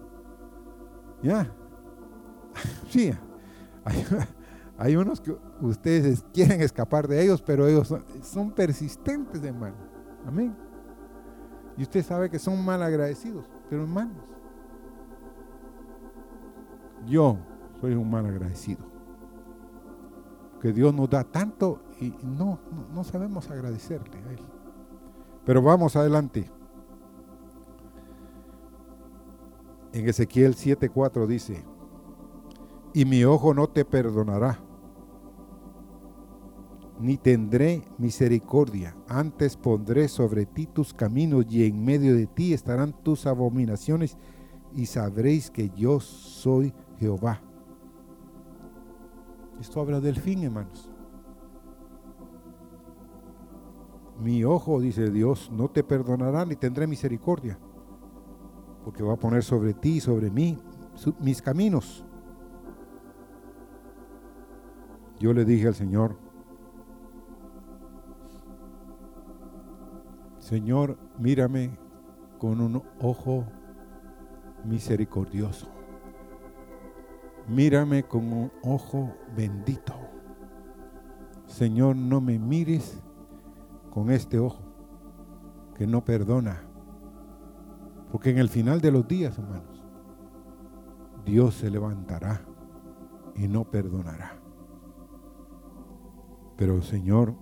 Ya. 1.22 1.50
Sí, 2.88 3.12
hay, 4.78 4.94
unos 4.94 5.20
que 5.20 5.36
ustedes 5.60 6.24
quieren 6.32 6.60
escapar 6.60 7.08
de 7.08 7.20
ellos, 7.20 7.42
pero 7.42 7.66
ellos 7.66 7.88
son, 7.88 8.04
son 8.22 8.52
persistentes, 8.52 9.42
hermano. 9.42 9.74
Amén. 10.24 10.54
Y 11.76 11.82
usted 11.82 12.04
sabe 12.04 12.30
que 12.30 12.38
son 12.38 12.64
mal 12.64 12.80
agradecidos, 12.80 13.50
pero 13.68 13.82
hermanos, 13.82 14.22
yo 17.04 17.36
soy 17.80 17.94
un 17.94 18.08
mal 18.08 18.24
agradecido 18.26 18.93
que 20.64 20.72
Dios 20.72 20.94
nos 20.94 21.10
da 21.10 21.24
tanto 21.24 21.82
y 22.00 22.14
no, 22.22 22.58
no, 22.94 23.04
sabemos 23.04 23.50
agradecerle 23.50 24.16
a 24.16 24.32
Él. 24.32 24.38
Pero 25.44 25.60
vamos 25.60 25.94
adelante. 25.94 26.50
En 29.92 30.08
Ezequiel 30.08 30.54
7:4 30.54 31.26
dice, 31.26 31.62
y 32.94 33.04
mi 33.04 33.24
ojo 33.24 33.52
no 33.52 33.66
te 33.66 33.84
perdonará, 33.84 34.58
ni 36.98 37.18
tendré 37.18 37.84
misericordia, 37.98 38.96
antes 39.06 39.58
pondré 39.58 40.08
sobre 40.08 40.46
ti 40.46 40.66
tus 40.66 40.94
caminos 40.94 41.44
y 41.50 41.66
en 41.66 41.84
medio 41.84 42.16
de 42.16 42.26
ti 42.26 42.54
estarán 42.54 42.94
tus 43.02 43.26
abominaciones 43.26 44.16
y 44.74 44.86
sabréis 44.86 45.50
que 45.50 45.68
yo 45.76 46.00
soy 46.00 46.72
Jehová. 46.98 47.42
Esto 49.64 49.80
habla 49.80 49.98
del 49.98 50.16
fin, 50.16 50.44
hermanos. 50.44 50.90
Mi 54.20 54.44
ojo, 54.44 54.78
dice 54.78 55.10
Dios, 55.10 55.50
no 55.50 55.70
te 55.70 55.82
perdonará 55.82 56.44
ni 56.44 56.54
tendré 56.54 56.86
misericordia, 56.86 57.58
porque 58.84 59.02
va 59.02 59.14
a 59.14 59.16
poner 59.16 59.42
sobre 59.42 59.72
ti 59.72 59.96
y 59.96 60.00
sobre 60.00 60.30
mí 60.30 60.58
mis 61.18 61.40
caminos. 61.40 62.04
Yo 65.18 65.32
le 65.32 65.46
dije 65.46 65.68
al 65.68 65.74
Señor, 65.74 66.18
Señor, 70.40 70.98
mírame 71.18 71.78
con 72.38 72.60
un 72.60 72.82
ojo 73.00 73.46
misericordioso. 74.62 75.68
Mírame 77.48 78.04
con 78.04 78.32
un 78.32 78.52
ojo 78.62 79.12
bendito. 79.36 79.94
Señor, 81.46 81.96
no 81.96 82.20
me 82.20 82.38
mires 82.38 82.98
con 83.90 84.10
este 84.10 84.38
ojo 84.38 84.62
que 85.76 85.86
no 85.86 86.04
perdona. 86.04 86.62
Porque 88.10 88.30
en 88.30 88.38
el 88.38 88.48
final 88.48 88.80
de 88.80 88.92
los 88.92 89.06
días, 89.06 89.38
hermanos, 89.38 89.84
Dios 91.24 91.54
se 91.54 91.70
levantará 91.70 92.42
y 93.34 93.48
no 93.48 93.64
perdonará. 93.64 94.38
Pero 96.56 96.82
Señor, 96.82 97.34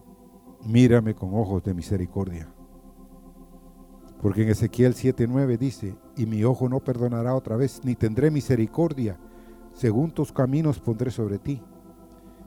mírame 0.65 1.15
con 1.15 1.35
ojos 1.35 1.63
de 1.63 1.75
misericordia. 1.75 2.53
Porque 4.21 4.43
en 4.43 4.51
Ezequiel 4.51 4.95
7:9 4.95 5.59
dice, 5.59 5.97
y 6.17 6.27
mi 6.27 6.45
ojo 6.45 6.69
no 6.69 6.81
perdonará 6.81 7.35
otra 7.35 7.57
vez, 7.57 7.81
ni 7.85 7.95
tendré 7.95 8.31
misericordia, 8.31 9.19
según 9.83 10.13
tus 10.13 10.31
caminos 10.31 10.79
pondré 10.79 11.11
sobre 11.11 11.41
ti, 11.41 11.61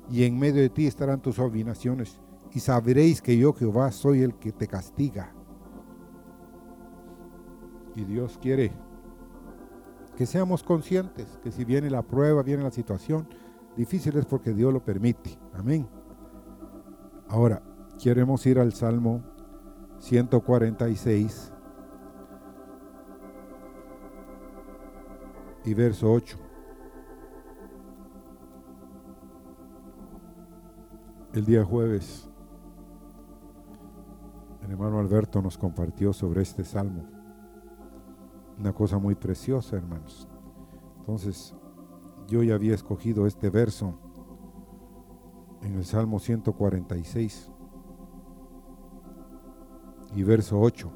y 0.10 0.24
en 0.24 0.40
medio 0.40 0.62
de 0.62 0.70
ti 0.70 0.88
estarán 0.88 1.22
tus 1.22 1.38
abominaciones, 1.38 2.18
y 2.54 2.62
sabréis 2.62 3.22
que 3.22 3.38
yo 3.38 3.52
Jehová 3.52 3.92
soy 3.92 4.22
el 4.22 4.36
que 4.36 4.54
te 4.54 4.70
castiga. 4.70 5.34
Y 7.94 8.06
Dios 8.06 8.40
quiere 8.42 8.72
que 10.16 10.26
seamos 10.26 10.64
conscientes 10.64 11.38
que 11.44 11.52
si 11.52 11.66
viene 11.66 11.90
la 11.90 12.04
prueba, 12.04 12.42
viene 12.42 12.64
la 12.64 12.72
situación, 12.72 13.28
difícil 13.76 14.16
es 14.16 14.26
porque 14.26 14.54
Dios 14.54 14.72
lo 14.72 14.82
permite. 14.82 15.38
Amén. 15.54 15.86
Ahora, 17.28 17.62
queremos 18.02 18.46
ir 18.46 18.60
al 18.60 18.72
Salmo 18.72 19.22
146 20.00 21.52
y 25.66 25.74
verso 25.74 26.14
8. 26.14 26.45
El 31.36 31.44
día 31.44 31.66
jueves, 31.66 32.30
el 34.64 34.72
hermano 34.72 35.00
Alberto 35.00 35.42
nos 35.42 35.58
compartió 35.58 36.14
sobre 36.14 36.42
este 36.42 36.64
salmo. 36.64 37.04
Una 38.58 38.72
cosa 38.72 39.00
muy 39.00 39.16
preciosa, 39.16 39.76
hermanos. 39.76 40.30
Entonces, 41.00 41.54
yo 42.30 42.42
ya 42.42 42.56
había 42.56 42.74
escogido 42.74 43.28
este 43.28 43.50
verso 43.50 44.00
en 45.62 45.76
el 45.76 45.84
Salmo 45.84 46.20
146 46.20 47.52
y 50.16 50.24
verso 50.24 50.58
8. 50.58 50.90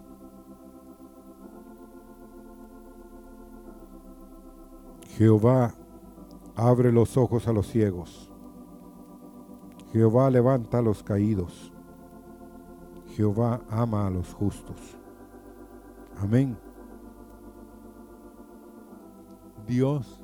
Jehová 5.18 5.74
abre 6.56 6.94
los 6.94 7.18
ojos 7.18 7.46
a 7.50 7.52
los 7.52 7.68
ciegos. 7.68 8.29
Jehová 9.92 10.30
levanta 10.30 10.78
a 10.78 10.82
los 10.82 11.02
caídos. 11.02 11.72
Jehová 13.16 13.62
ama 13.70 14.06
a 14.06 14.10
los 14.10 14.34
justos. 14.34 14.98
Amén. 16.18 16.58
Dios 19.68 20.22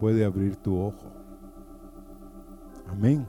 puede 0.00 0.24
abrir 0.24 0.56
tu 0.56 0.78
ojo. 0.80 1.12
Amén. 2.88 3.26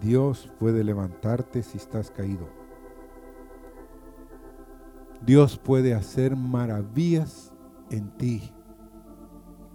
Dios 0.00 0.50
puede 0.58 0.84
levantarte 0.84 1.62
si 1.62 1.78
estás 1.78 2.10
caído. 2.10 2.48
Dios 5.24 5.56
puede 5.58 5.94
hacer 5.94 6.36
maravillas 6.36 7.52
en 7.90 8.10
ti 8.18 8.52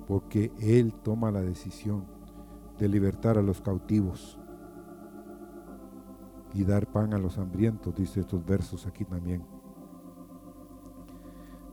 porque 0.07 0.51
Él 0.59 0.93
toma 0.93 1.32
la 1.32 1.41
decisión 1.41 2.18
de 2.80 2.88
libertar 2.88 3.38
a 3.38 3.41
los 3.41 3.61
cautivos 3.61 4.39
y 6.53 6.63
dar 6.63 6.88
pan 6.88 7.13
a 7.13 7.17
los 7.17 7.38
hambrientos, 7.38 7.93
dice 7.93 8.21
estos 8.21 8.43
versos 8.45 8.88
aquí 8.88 9.05
también. 9.05 9.45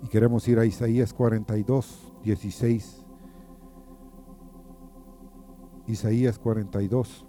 Y 0.02 0.09
queremos 0.09 0.46
ir 0.48 0.59
a 0.59 0.66
Isaías 0.66 1.14
42, 1.14 2.12
16. 2.22 3.07
Isaías 5.86 6.38
42, 6.38 7.24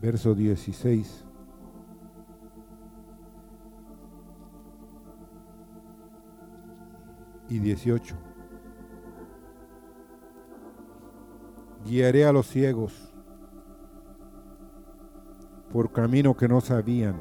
verso 0.00 0.34
16. 0.34 1.24
y 7.50 7.58
18. 7.58 8.29
Guiaré 11.90 12.24
a 12.24 12.30
los 12.32 12.46
ciegos 12.46 13.12
por 15.72 15.90
camino 15.90 16.36
que 16.36 16.46
no 16.46 16.60
sabían. 16.60 17.20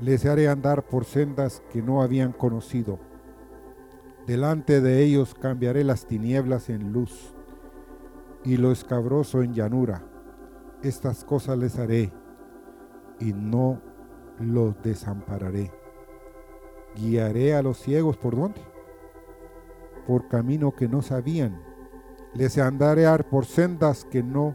Les 0.00 0.24
haré 0.24 0.46
andar 0.46 0.86
por 0.86 1.04
sendas 1.04 1.60
que 1.72 1.82
no 1.82 2.02
habían 2.02 2.30
conocido. 2.30 3.00
Delante 4.28 4.80
de 4.80 5.02
ellos 5.02 5.34
cambiaré 5.34 5.82
las 5.82 6.06
tinieblas 6.06 6.70
en 6.70 6.92
luz 6.92 7.34
y 8.44 8.58
lo 8.58 8.70
escabroso 8.70 9.42
en 9.42 9.54
llanura. 9.54 10.04
Estas 10.84 11.24
cosas 11.24 11.58
les 11.58 11.80
haré 11.80 12.12
y 13.18 13.32
no 13.32 13.82
los 14.38 14.80
desampararé. 14.82 15.72
Guiaré 16.94 17.56
a 17.56 17.62
los 17.62 17.78
ciegos 17.78 18.16
por 18.16 18.36
dónde? 18.36 18.60
por 20.06 20.28
camino 20.28 20.70
que 20.76 20.86
no 20.86 21.02
sabían. 21.02 21.65
Les 22.36 22.58
andarear 22.58 23.26
por 23.28 23.46
sendas 23.46 24.04
que 24.04 24.22
no 24.22 24.54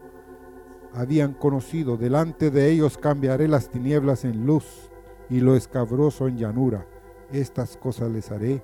habían 0.94 1.34
conocido. 1.34 1.98
Delante 1.98 2.52
de 2.52 2.70
ellos 2.70 2.98
cambiaré 2.98 3.48
las 3.48 3.70
tinieblas 3.70 4.24
en 4.24 4.46
luz 4.46 4.92
y 5.30 5.40
lo 5.40 5.56
escabroso 5.56 6.28
en 6.28 6.38
llanura. 6.38 6.86
Estas 7.32 7.78
cosas 7.78 8.12
les 8.12 8.30
haré 8.32 8.62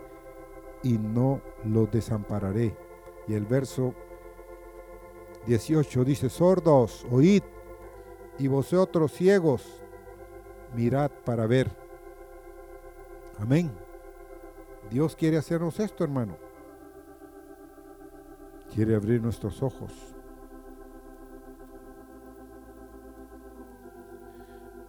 y 0.83 0.99
no 0.99 1.41
los 1.65 1.89
desampararé. 1.89 2.77
Y 3.27 3.33
el 3.33 3.45
verso 3.45 3.95
18 5.47 6.05
dice, 6.05 6.29
sordos, 6.29 7.05
oíd, 7.09 7.41
y 8.37 8.47
vosotros 8.47 9.13
ciegos, 9.13 9.65
mirad 10.75 11.09
para 11.25 11.47
ver. 11.47 11.71
Amén. 13.39 13.71
Dios 14.91 15.15
quiere 15.15 15.37
hacernos 15.37 15.79
esto, 15.79 16.03
hermano 16.03 16.46
quiere 18.77 18.93
abrir 18.93 19.19
nuestros 19.19 19.63
ojos. 19.63 19.91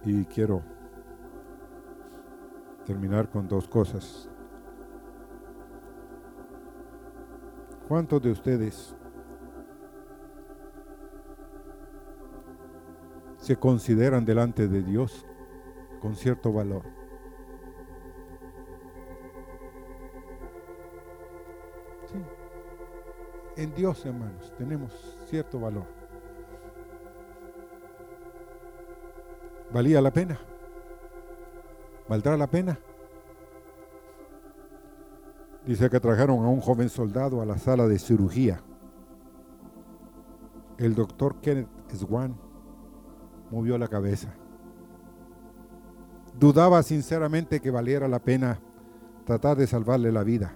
Y 0.05 0.25
quiero 0.25 0.61
terminar 2.85 3.27
con 3.31 3.47
dos 3.47 3.67
cosas. 3.67 4.29
¿Cuántos 7.87 8.21
de 8.21 8.29
ustedes 8.29 8.95
se 13.37 13.55
consideran 13.55 14.23
delante 14.23 14.67
de 14.67 14.83
Dios 14.83 15.25
con 15.99 16.15
cierto 16.15 16.53
valor? 16.53 16.99
En 23.59 23.75
Dios, 23.75 24.05
hermanos, 24.05 24.53
tenemos 24.57 24.93
cierto 25.29 25.59
valor. 25.59 25.83
¿Valía 29.73 30.01
la 30.01 30.11
pena? 30.11 30.39
¿Valdrá 32.07 32.37
la 32.37 32.47
pena? 32.47 32.79
Dice 35.65 35.89
que 35.89 35.99
trajeron 35.99 36.43
a 36.45 36.47
un 36.47 36.61
joven 36.61 36.87
soldado 36.87 37.41
a 37.41 37.45
la 37.45 37.57
sala 37.57 37.85
de 37.85 37.99
cirugía. 37.99 38.63
El 40.77 40.95
doctor 40.95 41.41
Kenneth 41.41 41.67
Swan 41.93 42.35
movió 43.51 43.77
la 43.77 43.89
cabeza. 43.89 44.29
Dudaba 46.39 46.81
sinceramente 46.81 47.59
que 47.59 47.71
valiera 47.71 48.07
la 48.07 48.19
pena 48.19 48.61
tratar 49.25 49.57
de 49.57 49.67
salvarle 49.67 50.13
la 50.13 50.23
vida. 50.23 50.55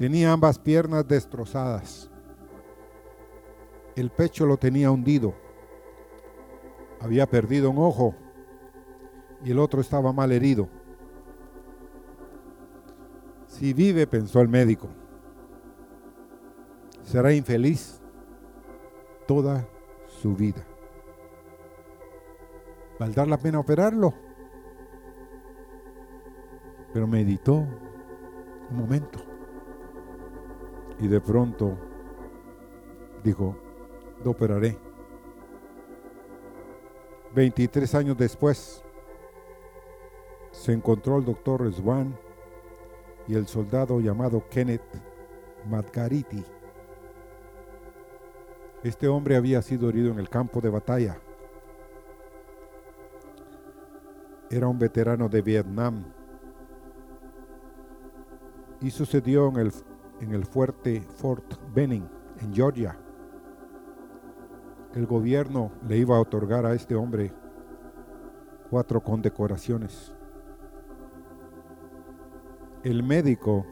Tenía 0.00 0.32
ambas 0.32 0.58
piernas 0.58 1.06
destrozadas. 1.06 2.10
El 3.94 4.08
pecho 4.08 4.46
lo 4.46 4.56
tenía 4.56 4.90
hundido. 4.90 5.34
Había 7.02 7.26
perdido 7.26 7.68
un 7.68 7.76
ojo 7.76 8.14
y 9.44 9.50
el 9.50 9.58
otro 9.58 9.82
estaba 9.82 10.10
mal 10.10 10.32
herido. 10.32 10.70
Si 13.46 13.74
vive, 13.74 14.06
pensó 14.06 14.40
el 14.40 14.48
médico, 14.48 14.88
será 17.02 17.34
infeliz 17.34 18.00
toda 19.26 19.68
su 20.06 20.34
vida. 20.34 20.64
¿Valdrá 22.98 23.26
la 23.26 23.36
pena 23.36 23.60
operarlo? 23.60 24.14
Pero 26.90 27.06
meditó 27.06 27.56
un 28.70 28.76
momento 28.78 29.29
y 31.00 31.08
de 31.08 31.20
pronto 31.20 31.76
dijo, 33.24 33.56
lo 34.24 34.32
operaré. 34.32 34.76
23 37.34 37.94
años 37.94 38.16
después, 38.16 38.82
se 40.50 40.72
encontró 40.72 41.16
el 41.16 41.24
doctor 41.24 41.72
Swan 41.72 42.16
y 43.26 43.34
el 43.34 43.46
soldado 43.46 44.00
llamado 44.00 44.44
Kenneth 44.50 44.82
Margariti. 45.68 46.44
Este 48.82 49.08
hombre 49.08 49.36
había 49.36 49.62
sido 49.62 49.88
herido 49.88 50.10
en 50.10 50.18
el 50.18 50.28
campo 50.28 50.60
de 50.60 50.70
batalla. 50.70 51.18
Era 54.50 54.66
un 54.66 54.78
veterano 54.78 55.28
de 55.28 55.42
Vietnam 55.42 56.04
y 58.80 58.90
sucedió 58.90 59.48
en 59.50 59.56
el, 59.58 59.72
en 60.20 60.34
el 60.34 60.44
fuerte 60.44 61.00
Fort 61.00 61.54
Benning, 61.74 62.08
en 62.40 62.54
Georgia. 62.54 62.96
El 64.94 65.06
gobierno 65.06 65.72
le 65.86 65.96
iba 65.96 66.16
a 66.16 66.20
otorgar 66.20 66.66
a 66.66 66.74
este 66.74 66.94
hombre 66.94 67.32
cuatro 68.70 69.02
condecoraciones. 69.02 70.12
El 72.82 73.02
médico 73.02 73.66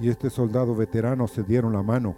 y 0.00 0.08
este 0.08 0.30
soldado 0.30 0.74
veterano 0.74 1.26
se 1.26 1.42
dieron 1.42 1.72
la 1.72 1.82
mano. 1.82 2.16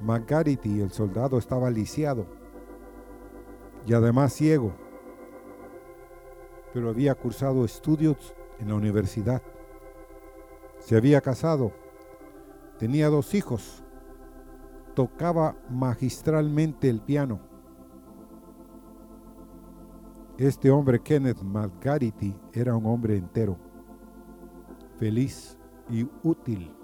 McGarity, 0.00 0.80
el 0.80 0.90
soldado, 0.90 1.38
estaba 1.38 1.70
lisiado 1.70 2.26
y 3.86 3.94
además 3.94 4.32
ciego, 4.32 4.72
pero 6.72 6.88
había 6.88 7.14
cursado 7.14 7.64
estudios 7.64 8.34
en 8.58 8.68
la 8.68 8.74
universidad. 8.74 9.42
Se 10.84 10.96
había 10.96 11.20
casado, 11.20 11.72
tenía 12.78 13.08
dos 13.08 13.34
hijos, 13.34 13.82
tocaba 14.94 15.56
magistralmente 15.70 16.88
el 16.88 17.00
piano 17.00 17.52
este 20.38 20.70
hombre, 20.70 21.00
Kenneth 21.00 21.42
Margarity, 21.42 22.34
era 22.52 22.74
un 22.74 22.86
hombre 22.86 23.16
entero, 23.16 23.56
feliz 24.96 25.58
y 25.88 26.08
útil 26.22 26.74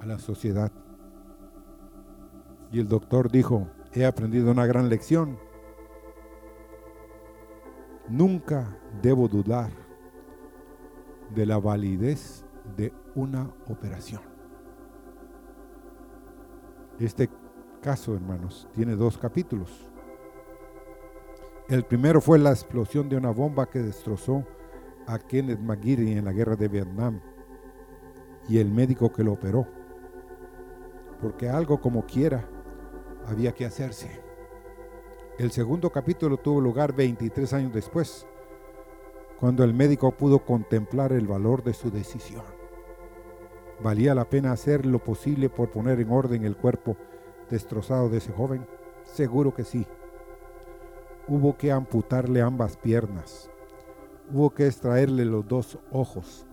a 0.00 0.06
la 0.06 0.18
sociedad. 0.18 0.70
Y 2.70 2.80
el 2.80 2.88
doctor 2.88 3.30
dijo, 3.30 3.68
he 3.92 4.04
aprendido 4.04 4.50
una 4.50 4.66
gran 4.66 4.88
lección. 4.88 5.38
Nunca 8.08 8.78
debo 9.00 9.28
dudar 9.28 9.70
de 11.34 11.46
la 11.46 11.58
validez 11.58 12.44
de 12.76 12.92
una 13.14 13.50
operación. 13.68 14.22
Este 16.98 17.28
caso, 17.80 18.14
hermanos, 18.14 18.68
tiene 18.72 18.94
dos 18.94 19.18
capítulos. 19.18 19.90
El 21.68 21.84
primero 21.84 22.20
fue 22.20 22.38
la 22.38 22.50
explosión 22.50 23.08
de 23.08 23.16
una 23.16 23.30
bomba 23.30 23.68
que 23.68 23.80
destrozó 23.80 24.44
a 25.06 25.18
Kenneth 25.18 25.60
McGeary 25.60 26.12
en 26.12 26.24
la 26.24 26.32
guerra 26.32 26.56
de 26.56 26.68
Vietnam 26.68 27.20
y 28.48 28.58
el 28.58 28.70
médico 28.70 29.12
que 29.12 29.24
lo 29.24 29.32
operó. 29.32 29.66
Porque 31.20 31.48
algo 31.48 31.80
como 31.80 32.04
quiera 32.04 32.48
había 33.26 33.52
que 33.52 33.64
hacerse. 33.64 34.20
El 35.38 35.50
segundo 35.50 35.90
capítulo 35.90 36.36
tuvo 36.36 36.60
lugar 36.60 36.94
23 36.94 37.52
años 37.54 37.72
después, 37.72 38.26
cuando 39.40 39.64
el 39.64 39.72
médico 39.72 40.12
pudo 40.12 40.44
contemplar 40.44 41.12
el 41.12 41.26
valor 41.26 41.64
de 41.64 41.72
su 41.72 41.90
decisión. 41.90 42.61
¿Valía 43.82 44.14
la 44.14 44.28
pena 44.28 44.52
hacer 44.52 44.86
lo 44.86 45.02
posible 45.02 45.48
por 45.48 45.70
poner 45.70 46.00
en 46.00 46.10
orden 46.10 46.44
el 46.44 46.56
cuerpo 46.56 46.96
destrozado 47.50 48.08
de 48.08 48.18
ese 48.18 48.32
joven? 48.32 48.66
Seguro 49.04 49.54
que 49.54 49.64
sí 49.64 49.86
hubo 51.28 51.56
que 51.56 51.72
amputarle 51.72 52.42
ambas 52.42 52.76
piernas, 52.76 53.50
hubo 54.32 54.50
que 54.50 54.66
extraerle 54.66 55.24
los 55.24 55.46
dos 55.46 55.78
ojos, 55.90 56.46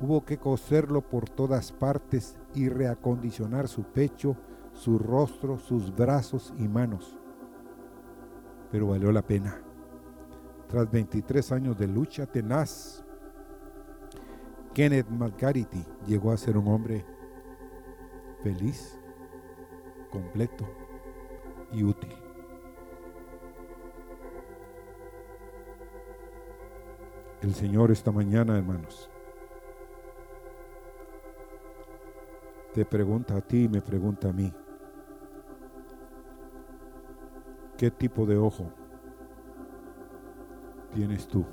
hubo 0.00 0.24
que 0.24 0.38
coserlo 0.38 1.02
por 1.02 1.28
todas 1.28 1.72
partes 1.72 2.36
y 2.54 2.68
reacondicionar 2.68 3.68
su 3.68 3.84
pecho, 3.84 4.36
su 4.72 4.98
rostro, 4.98 5.58
sus 5.58 5.94
brazos 5.94 6.52
y 6.58 6.68
manos. 6.68 7.18
Pero 8.70 8.88
valió 8.88 9.12
la 9.12 9.22
pena. 9.22 9.62
Tras 10.68 10.90
23 10.90 11.52
años 11.52 11.78
de 11.78 11.86
lucha 11.86 12.26
tenaz, 12.26 13.05
Kenneth 14.76 15.08
Margarity 15.08 15.82
llegó 16.06 16.32
a 16.32 16.36
ser 16.36 16.58
un 16.58 16.68
hombre 16.68 17.02
feliz, 18.42 19.00
completo 20.10 20.68
y 21.72 21.82
útil. 21.82 22.14
el 27.40 27.54
Señor 27.54 27.90
esta 27.90 28.12
mañana, 28.12 28.58
hermanos. 28.58 29.08
Te 32.74 32.84
pregunta 32.84 33.34
a 33.34 33.40
ti 33.40 33.64
y 33.64 33.68
me 33.70 33.80
pregunta 33.80 34.28
a 34.28 34.32
mí. 34.34 34.52
¿Qué 37.78 37.90
tipo 37.90 38.26
de 38.26 38.36
ojo 38.36 38.70
tienes 40.92 41.26
tú? 41.26 41.46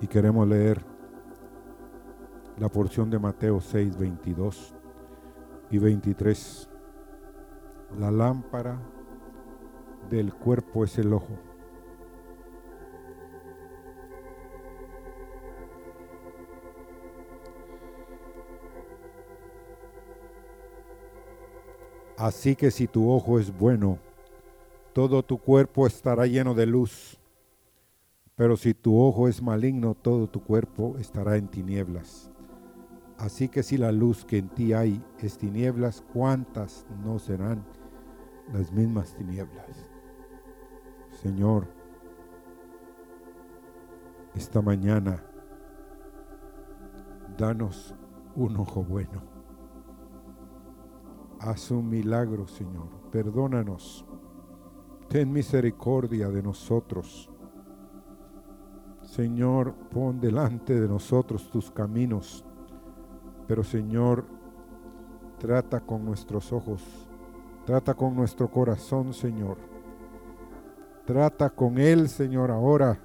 Y 0.00 0.06
queremos 0.06 0.48
leer 0.48 0.87
la 2.58 2.68
porción 2.68 3.08
de 3.08 3.18
Mateo 3.18 3.60
6, 3.60 3.96
22 3.96 4.74
y 5.70 5.78
23. 5.78 6.68
La 7.98 8.10
lámpara 8.10 8.80
del 10.10 10.34
cuerpo 10.34 10.84
es 10.84 10.98
el 10.98 11.12
ojo. 11.12 11.38
Así 22.16 22.56
que 22.56 22.72
si 22.72 22.88
tu 22.88 23.08
ojo 23.08 23.38
es 23.38 23.56
bueno, 23.56 23.98
todo 24.92 25.22
tu 25.22 25.38
cuerpo 25.38 25.86
estará 25.86 26.26
lleno 26.26 26.52
de 26.54 26.66
luz. 26.66 27.16
Pero 28.34 28.56
si 28.56 28.74
tu 28.74 29.00
ojo 29.00 29.28
es 29.28 29.40
maligno, 29.40 29.94
todo 29.94 30.26
tu 30.26 30.42
cuerpo 30.42 30.96
estará 30.98 31.36
en 31.36 31.46
tinieblas. 31.46 32.32
Así 33.18 33.48
que 33.48 33.64
si 33.64 33.76
la 33.76 33.90
luz 33.90 34.24
que 34.24 34.38
en 34.38 34.48
ti 34.48 34.72
hay 34.72 35.02
es 35.18 35.38
tinieblas, 35.38 36.04
¿cuántas 36.12 36.86
no 37.04 37.18
serán 37.18 37.64
las 38.52 38.72
mismas 38.72 39.12
tinieblas? 39.14 39.90
Señor, 41.10 41.66
esta 44.34 44.62
mañana, 44.62 45.24
danos 47.36 47.94
un 48.36 48.56
ojo 48.56 48.84
bueno. 48.84 49.20
Haz 51.40 51.72
un 51.72 51.88
milagro, 51.88 52.46
Señor. 52.46 52.88
Perdónanos. 53.10 54.04
Ten 55.08 55.32
misericordia 55.32 56.28
de 56.28 56.42
nosotros. 56.42 57.28
Señor, 59.02 59.74
pon 59.90 60.20
delante 60.20 60.78
de 60.78 60.86
nosotros 60.86 61.50
tus 61.50 61.70
caminos. 61.70 62.44
Pero 63.48 63.64
Señor, 63.64 64.26
trata 65.38 65.80
con 65.80 66.04
nuestros 66.04 66.52
ojos. 66.52 66.84
Trata 67.64 67.94
con 67.94 68.14
nuestro 68.14 68.50
corazón, 68.50 69.14
Señor. 69.14 69.56
Trata 71.06 71.48
con 71.48 71.78
Él, 71.78 72.10
Señor, 72.10 72.50
ahora 72.50 73.00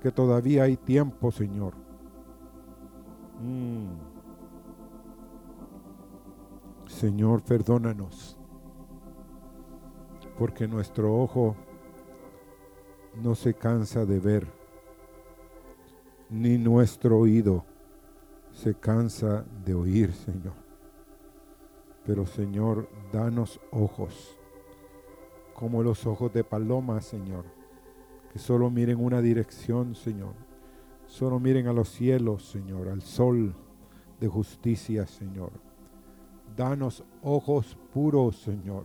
que 0.00 0.10
todavía 0.10 0.64
hay 0.64 0.76
tiempo, 0.76 1.30
Señor. 1.30 1.74
Mm. 3.40 4.14
Señor, 6.88 7.42
perdónanos, 7.42 8.36
porque 10.38 10.66
nuestro 10.66 11.16
ojo 11.16 11.54
no 13.22 13.36
se 13.36 13.54
cansa 13.54 14.04
de 14.04 14.18
ver, 14.18 14.46
ni 16.28 16.58
nuestro 16.58 17.18
oído 17.18 17.64
se 18.54 18.74
cansa 18.74 19.44
de 19.64 19.74
oír, 19.74 20.12
Señor. 20.12 20.54
Pero 22.06 22.24
Señor, 22.26 22.88
danos 23.12 23.60
ojos, 23.70 24.38
como 25.54 25.82
los 25.82 26.06
ojos 26.06 26.32
de 26.32 26.44
paloma, 26.44 27.00
Señor, 27.00 27.44
que 28.32 28.38
solo 28.38 28.70
miren 28.70 29.02
una 29.02 29.20
dirección, 29.20 29.94
Señor. 29.94 30.34
Solo 31.06 31.38
miren 31.38 31.66
a 31.66 31.72
los 31.72 31.88
cielos, 31.90 32.44
Señor, 32.44 32.88
al 32.88 33.02
sol 33.02 33.54
de 34.20 34.28
justicia, 34.28 35.06
Señor. 35.06 35.50
Danos 36.56 37.04
ojos 37.22 37.76
puros, 37.92 38.36
Señor. 38.36 38.84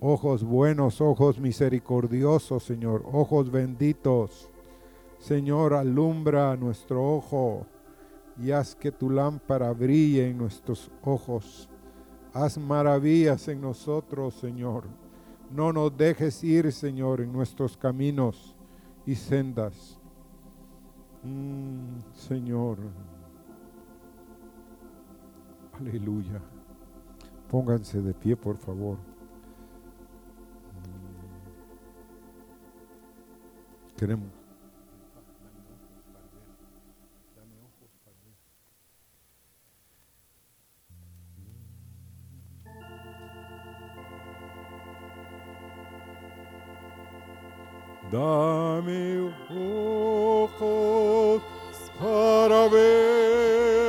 Ojos 0.00 0.42
buenos, 0.42 1.00
ojos 1.00 1.38
misericordiosos, 1.38 2.64
Señor. 2.64 3.04
Ojos 3.12 3.50
benditos. 3.50 4.50
Señor, 5.18 5.74
alumbra 5.74 6.56
nuestro 6.56 7.16
ojo 7.16 7.66
y 8.42 8.50
haz 8.50 8.74
que 8.74 8.90
tu 8.90 9.08
lámpara 9.08 9.72
brille 9.72 10.28
en 10.28 10.36
nuestros 10.36 10.90
ojos. 11.02 11.68
Haz 12.34 12.58
maravillas 12.58 13.46
en 13.46 13.60
nosotros, 13.60 14.34
Señor. 14.34 14.84
No 15.50 15.72
nos 15.72 15.96
dejes 15.96 16.42
ir, 16.42 16.72
Señor, 16.72 17.20
en 17.20 17.32
nuestros 17.32 17.76
caminos 17.76 18.56
y 19.06 19.14
sendas. 19.14 19.96
Mm, 21.22 22.00
Señor. 22.14 22.78
Aleluya. 25.78 26.40
Pónganse 27.48 28.02
de 28.02 28.12
pie, 28.12 28.36
por 28.36 28.56
favor. 28.56 28.96
Mm. 33.86 33.96
Queremos. 33.96 34.41
Dame 48.12 49.32
ojos 49.48 51.40
para 51.98 52.68
ver, 52.68 53.81